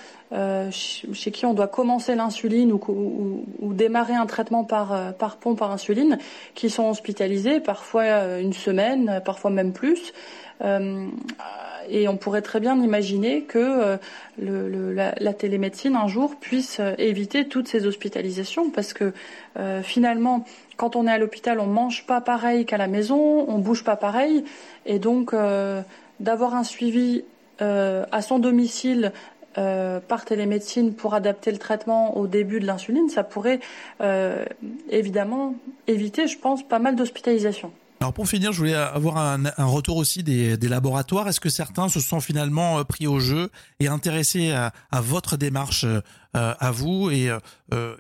chez, 0.72 1.32
qui 1.32 1.46
on 1.46 1.54
doit 1.54 1.68
commencer 1.68 2.16
l'insuline 2.16 2.72
ou, 2.72 3.46
démarrer 3.62 4.16
un 4.16 4.26
traitement 4.26 4.64
par, 4.64 5.14
par 5.14 5.38
pompe 5.38 5.62
à 5.62 5.68
insuline 5.68 6.18
qui 6.56 6.70
sont 6.70 6.90
hospitalisés 6.90 7.60
parfois 7.60 8.40
une 8.40 8.54
semaine, 8.54 9.22
parfois 9.24 9.52
même 9.52 9.72
plus. 9.72 10.14
Et 11.90 12.08
on 12.10 12.18
pourrait 12.18 12.42
très 12.42 12.60
bien 12.60 12.82
imaginer 12.82 13.44
que 13.44 13.98
la, 14.38 15.34
télémédecine 15.34 15.96
un 15.96 16.08
jour 16.08 16.36
puisse 16.36 16.82
éviter 16.98 17.48
toutes 17.48 17.68
ces 17.68 17.86
hospitalisations. 17.86 18.70
Parce 18.70 18.94
que 18.94 19.14
finalement 19.84 20.46
quand 20.78 20.96
on 20.96 21.08
est 21.08 21.12
à 21.12 21.18
l'hôpital, 21.18 21.60
on 21.60 21.66
mange 21.66 22.06
pas 22.06 22.22
pareil 22.22 22.66
qu'à 22.66 22.78
la 22.78 22.88
maison, 22.88 23.46
on 23.50 23.58
bouge 23.58 23.84
pas 23.84 23.98
pareil, 23.98 24.46
et 24.86 25.00
donc 25.00 25.34
euh, 25.34 25.82
d'avoir 26.20 26.56
un 26.56 26.64
suivi 26.64 27.24
euh, 27.62 28.06
à 28.12 28.22
son 28.22 28.40
domicile 28.40 29.12
euh, 29.58 30.00
par 30.00 30.26
télémédecine 30.26 30.94
pour 30.94 31.14
adapter 31.14 31.52
le 31.52 31.58
traitement 31.58 32.18
au 32.18 32.28
début 32.28 32.60
de 32.60 32.66
l'insuline, 32.66 33.10
ça 33.10 33.24
pourrait 33.24 33.60
évidemment 34.90 35.56
éviter, 35.88 36.28
je 36.28 36.38
pense, 36.38 36.68
pas 36.68 36.80
mal 36.80 36.96
d'hospitalisations. 36.96 37.72
Alors 38.00 38.14
pour 38.14 38.28
finir, 38.28 38.52
je 38.52 38.60
voulais 38.60 38.76
avoir 38.76 39.18
un, 39.18 39.66
retour 39.66 39.98
aussi 39.98 40.24
des, 40.24 40.58
laboratoires. 40.68 41.28
Est-ce 41.28 41.40
que 41.40 41.50
certains 41.50 41.90
se 41.90 42.00
sont 42.00 42.20
finalement 42.20 42.84
pris 42.84 43.08
au 43.08 43.20
jeu 43.20 43.50
et 43.80 43.88
intéressés 43.88 44.52
à, 44.52 45.02
votre 45.02 45.38
démarche 45.38 45.86
à 46.34 46.72
vous 46.72 47.10
et 47.10 47.32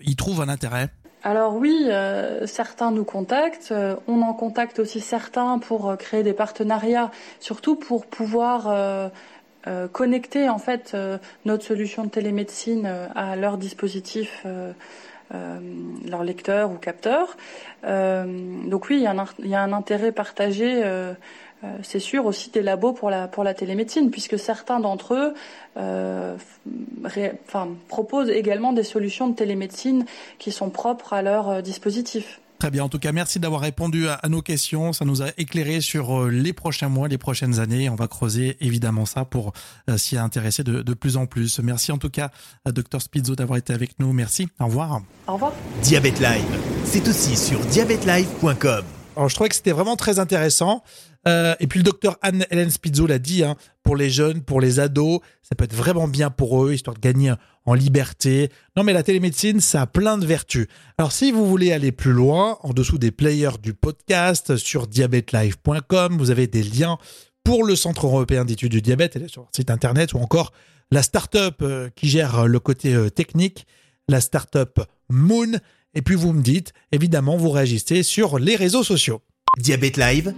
y 0.06 0.16
trouvent 0.16 0.42
un 0.42 0.50
intérêt? 0.50 0.90
Alors 1.28 1.56
oui, 1.56 1.88
euh, 1.88 2.46
certains 2.46 2.92
nous 2.92 3.04
contactent. 3.04 3.74
Euh, 3.74 3.96
on 4.08 4.22
en 4.22 4.34
contacte 4.34 4.80
aussi 4.80 5.02
certains 5.02 5.60
pour 5.60 5.90
euh, 5.90 5.96
créer 5.96 6.24
des 6.24 6.32
partenariats, 6.32 7.12
surtout 7.42 7.76
pour 7.76 8.06
pouvoir 8.06 9.12
connecter 9.92 10.50
en 10.50 10.60
fait 10.60 10.96
notre 11.46 11.64
solution 11.64 12.04
de 12.04 12.10
télémédecine 12.10 12.90
à 13.16 13.36
leur 13.36 13.58
dispositif. 13.58 14.46
leur 15.32 16.24
lecteur 16.24 16.72
ou 16.72 16.76
capteur. 16.76 17.36
donc 17.84 18.90
oui, 18.90 18.98
il 18.98 19.50
y, 19.50 19.56
a 19.56 19.62
un, 19.62 19.74
intérêt 19.74 20.14
partagé 20.14 20.84
euh, 21.64 21.70
c'est 21.82 22.00
sûr 22.00 22.26
aussi 22.26 22.52
des 22.52 22.62
labos 22.62 22.94
pour 22.94 23.10
la 23.10 23.54
télémédecine, 23.54 24.12
puisque 24.12 24.38
certains 24.38 24.80
d'entre 24.80 25.16
eux 25.16 25.34
euh, 25.78 26.36
proposent 27.88 28.30
également 28.30 28.74
des 28.74 28.84
solutions 28.84 29.28
de 29.28 29.36
télémédecine 29.36 30.06
qui 30.38 30.52
sont 30.52 30.70
propres 30.70 31.14
à 31.14 31.22
leur 31.22 31.50
euh, 31.50 31.62
dispositif. 31.62 32.40
Très 32.60 32.72
bien. 32.72 32.84
En 32.84 32.90
tout 32.90 33.00
cas, 33.00 33.12
merci 33.12 33.40
d'avoir 33.40 33.62
répondu 33.62 34.08
à, 34.08 34.20
nos 34.30 34.42
questions. 34.42 34.94
Ça 34.94 35.06
nous 35.06 35.22
a 35.22 35.28
éclairé 35.38 35.82
sur 35.82 36.28
les 36.28 36.54
prochains 36.54 36.90
mois, 36.90 37.08
les 37.08 37.18
prochaines 37.18 37.60
années. 37.60 37.90
On 37.90 37.96
va 37.96 38.08
creuser 38.08 38.58
évidemment 38.60 39.06
ça 39.06 39.26
pour 39.26 39.54
s'y 39.98 40.18
intéresser 40.18 40.64
de, 40.64 40.82
de, 40.82 40.94
plus 40.94 41.18
en 41.18 41.28
plus. 41.28 41.60
Merci 41.60 41.92
en 41.92 41.98
tout 41.98 42.10
cas, 42.10 42.32
à 42.66 42.72
Dr 42.72 43.02
Spizzo, 43.02 43.36
d'avoir 43.36 43.58
été 43.58 43.74
avec 43.74 44.00
nous. 44.00 44.12
Merci. 44.12 44.50
Au 44.60 44.66
revoir. 44.66 45.02
Au 45.28 45.34
revoir. 45.34 45.54
Diabète 45.84 46.20
Live, 46.20 46.46
c'est 46.86 47.08
aussi 47.08 47.36
sur 47.38 47.60
diabetelive.com. 47.60 48.97
Alors, 49.18 49.30
je 49.30 49.36
trouvais 49.36 49.50
que 49.50 49.56
c'était 49.56 49.72
vraiment 49.72 49.96
très 49.96 50.20
intéressant. 50.20 50.84
Euh, 51.28 51.56
et 51.60 51.68
puis 51.68 51.80
le 51.80 51.84
docteur 51.84 52.18
Anne-Hélène 52.22 52.70
Spizzo 52.70 53.08
l'a 53.08 53.20
dit, 53.20 53.44
hein, 53.44 53.56
pour 53.84 53.96
les 53.96 54.10
jeunes, 54.10 54.42
pour 54.42 54.62
les 54.62 54.80
ados, 54.80 55.20
ça 55.42 55.56
peut 55.56 55.66
être 55.66 55.74
vraiment 55.74 56.08
bien 56.08 56.30
pour 56.30 56.64
eux, 56.64 56.74
histoire 56.74 56.96
de 56.96 57.02
gagner 57.02 57.34
en 57.66 57.74
liberté. 57.74 58.50
Non 58.78 58.84
mais 58.84 58.94
la 58.94 59.04
télémédecine, 59.04 59.60
ça 59.60 59.82
a 59.82 59.88
plein 59.88 60.18
de 60.18 60.26
vertus. 60.26 60.68
Alors 60.98 61.12
si 61.12 61.32
vous 61.32 61.46
voulez 61.46 61.74
aller 61.74 61.92
plus 61.92 62.14
loin, 62.14 62.58
en 62.62 62.72
dessous 62.72 62.98
des 62.98 63.12
players 63.12 63.58
du 63.62 63.74
podcast, 63.74 64.56
sur 64.56 64.88
diabetelive.com, 64.88 66.18
vous 66.18 66.32
avez 66.32 66.48
des 66.48 66.64
liens 66.64 66.98
pour 67.44 67.66
le 67.66 67.76
Centre 67.76 68.06
européen 68.06 68.46
d'études 68.46 68.72
du 68.72 68.82
diabète, 68.82 69.28
sur 69.28 69.42
leur 69.42 69.52
site 69.54 69.70
internet, 69.70 70.14
ou 70.14 70.20
encore 70.20 70.54
la 70.92 71.02
start-up 71.02 71.56
euh, 71.62 71.90
qui 71.96 72.08
gère 72.08 72.48
le 72.48 72.60
côté 72.60 72.94
euh, 72.94 73.10
technique, 73.10 73.68
la 74.08 74.22
start-up 74.22 74.80
Moon. 75.10 75.60
Et 75.98 76.04
puis 76.04 76.14
vous 76.14 76.32
me 76.32 76.44
dites, 76.44 76.74
évidemment, 76.92 77.38
vous 77.38 77.50
réagissez 77.50 78.04
sur 78.04 78.38
les 78.38 78.56
réseaux 78.56 78.84
sociaux. 78.84 79.22
Diabète 79.58 79.98
Live 79.98 80.36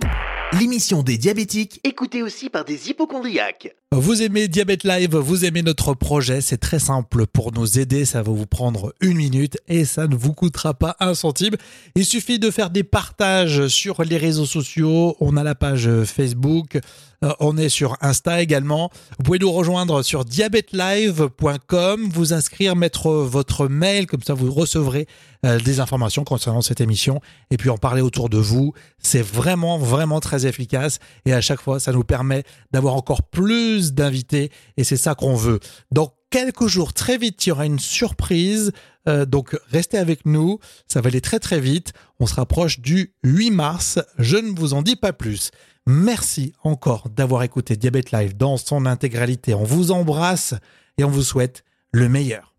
l'émission 0.58 1.04
des 1.04 1.18
diabétiques, 1.18 1.82
écoutée 1.84 2.24
aussi 2.24 2.50
par 2.50 2.64
des 2.64 2.90
hypochondriaques. 2.90 3.76
Vous 3.92 4.22
aimez 4.22 4.48
Diabète 4.48 4.84
Live, 4.84 5.16
vous 5.16 5.46
aimez 5.46 5.64
notre 5.64 5.96
projet, 5.96 6.42
c'est 6.42 6.60
très 6.60 6.78
simple 6.78 7.26
pour 7.26 7.52
nous 7.52 7.80
aider, 7.80 8.06
ça 8.06 8.22
va 8.22 8.32
vous 8.32 8.46
prendre 8.46 8.94
une 9.02 9.18
minute 9.18 9.58
et 9.68 9.84
ça 9.84 10.06
ne 10.06 10.16
vous 10.16 10.34
coûtera 10.34 10.76
pas 10.76 10.96
un 11.00 11.16
centime. 11.16 11.56
Il 11.96 12.06
suffit 12.06 12.38
de 12.38 12.52
faire 12.52 12.70
des 12.70 12.84
partages 12.84 13.68
sur 13.68 14.04
les 14.04 14.18
réseaux 14.18 14.46
sociaux, 14.46 15.18
on 15.20 15.36
a 15.38 15.44
la 15.44 15.56
page 15.56 15.90
Facebook, 16.06 16.80
euh, 17.24 17.34
on 17.40 17.58
est 17.58 17.70
sur 17.70 17.98
Insta 18.02 18.42
également. 18.42 18.92
Vous 19.18 19.24
pouvez 19.24 19.40
nous 19.40 19.52
rejoindre 19.52 20.04
sur 20.04 20.24
diabetelive.com, 20.24 22.10
vous 22.14 22.34
inscrire, 22.34 22.76
mettre 22.76 23.10
votre 23.10 23.68
mail, 23.68 24.06
comme 24.06 24.22
ça 24.22 24.34
vous 24.34 24.52
recevrez 24.52 25.08
euh, 25.46 25.60
des 25.60 25.80
informations 25.80 26.24
concernant 26.24 26.62
cette 26.62 26.82
émission 26.82 27.22
et 27.50 27.58
puis 27.58 27.70
en 27.70 27.78
parler 27.78 28.02
autour 28.02 28.30
de 28.30 28.38
vous. 28.38 28.74
C'est 29.00 29.22
vraiment, 29.22 29.78
vraiment 29.78 30.20
très 30.20 30.46
efficace 30.46 31.00
et 31.26 31.34
à 31.34 31.42
chaque 31.42 31.62
fois, 31.62 31.80
ça 31.80 31.92
nous 31.92 32.04
permet 32.04 32.44
d'avoir 32.72 32.96
encore 32.96 33.24
plus 33.24 33.79
d'invités 33.94 34.52
et 34.78 34.84
c'est 34.84 34.98
ça 34.98 35.16
qu'on 35.16 35.36
veut. 35.36 35.60
Dans 35.92 36.14
quelques 36.30 36.68
jours, 36.68 36.94
très 36.94 37.18
vite, 37.18 37.46
il 37.46 37.50
y 37.50 37.52
aura 37.52 37.66
une 37.66 37.80
surprise. 37.80 38.72
Euh, 39.08 39.26
donc 39.26 39.58
restez 39.70 39.98
avec 39.98 40.26
nous, 40.26 40.60
ça 40.88 41.02
va 41.02 41.08
aller 41.08 41.22
très 41.22 41.40
très 41.40 41.60
vite. 41.60 41.94
On 42.20 42.28
se 42.28 42.36
rapproche 42.36 42.80
du 42.80 43.14
8 43.24 43.52
mars. 43.52 44.00
Je 44.18 44.38
ne 44.38 44.58
vous 44.58 44.74
en 44.74 44.82
dis 44.82 44.96
pas 44.96 45.14
plus. 45.14 45.52
Merci 45.88 46.54
encore 46.64 47.10
d'avoir 47.10 47.44
écouté 47.44 47.76
Diabète 47.76 48.12
Live 48.12 48.38
dans 48.38 48.58
son 48.58 48.86
intégralité. 48.86 49.54
On 49.54 49.64
vous 49.64 49.92
embrasse 49.92 50.54
et 50.98 51.04
on 51.04 51.10
vous 51.10 51.24
souhaite 51.24 51.64
le 51.92 52.10
meilleur. 52.10 52.54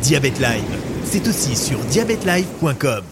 Diabète 0.00 0.40
Live, 0.40 0.78
c'est 1.04 1.26
aussi 1.28 1.54
sur 1.56 1.78
diabetelive.com. 1.86 3.04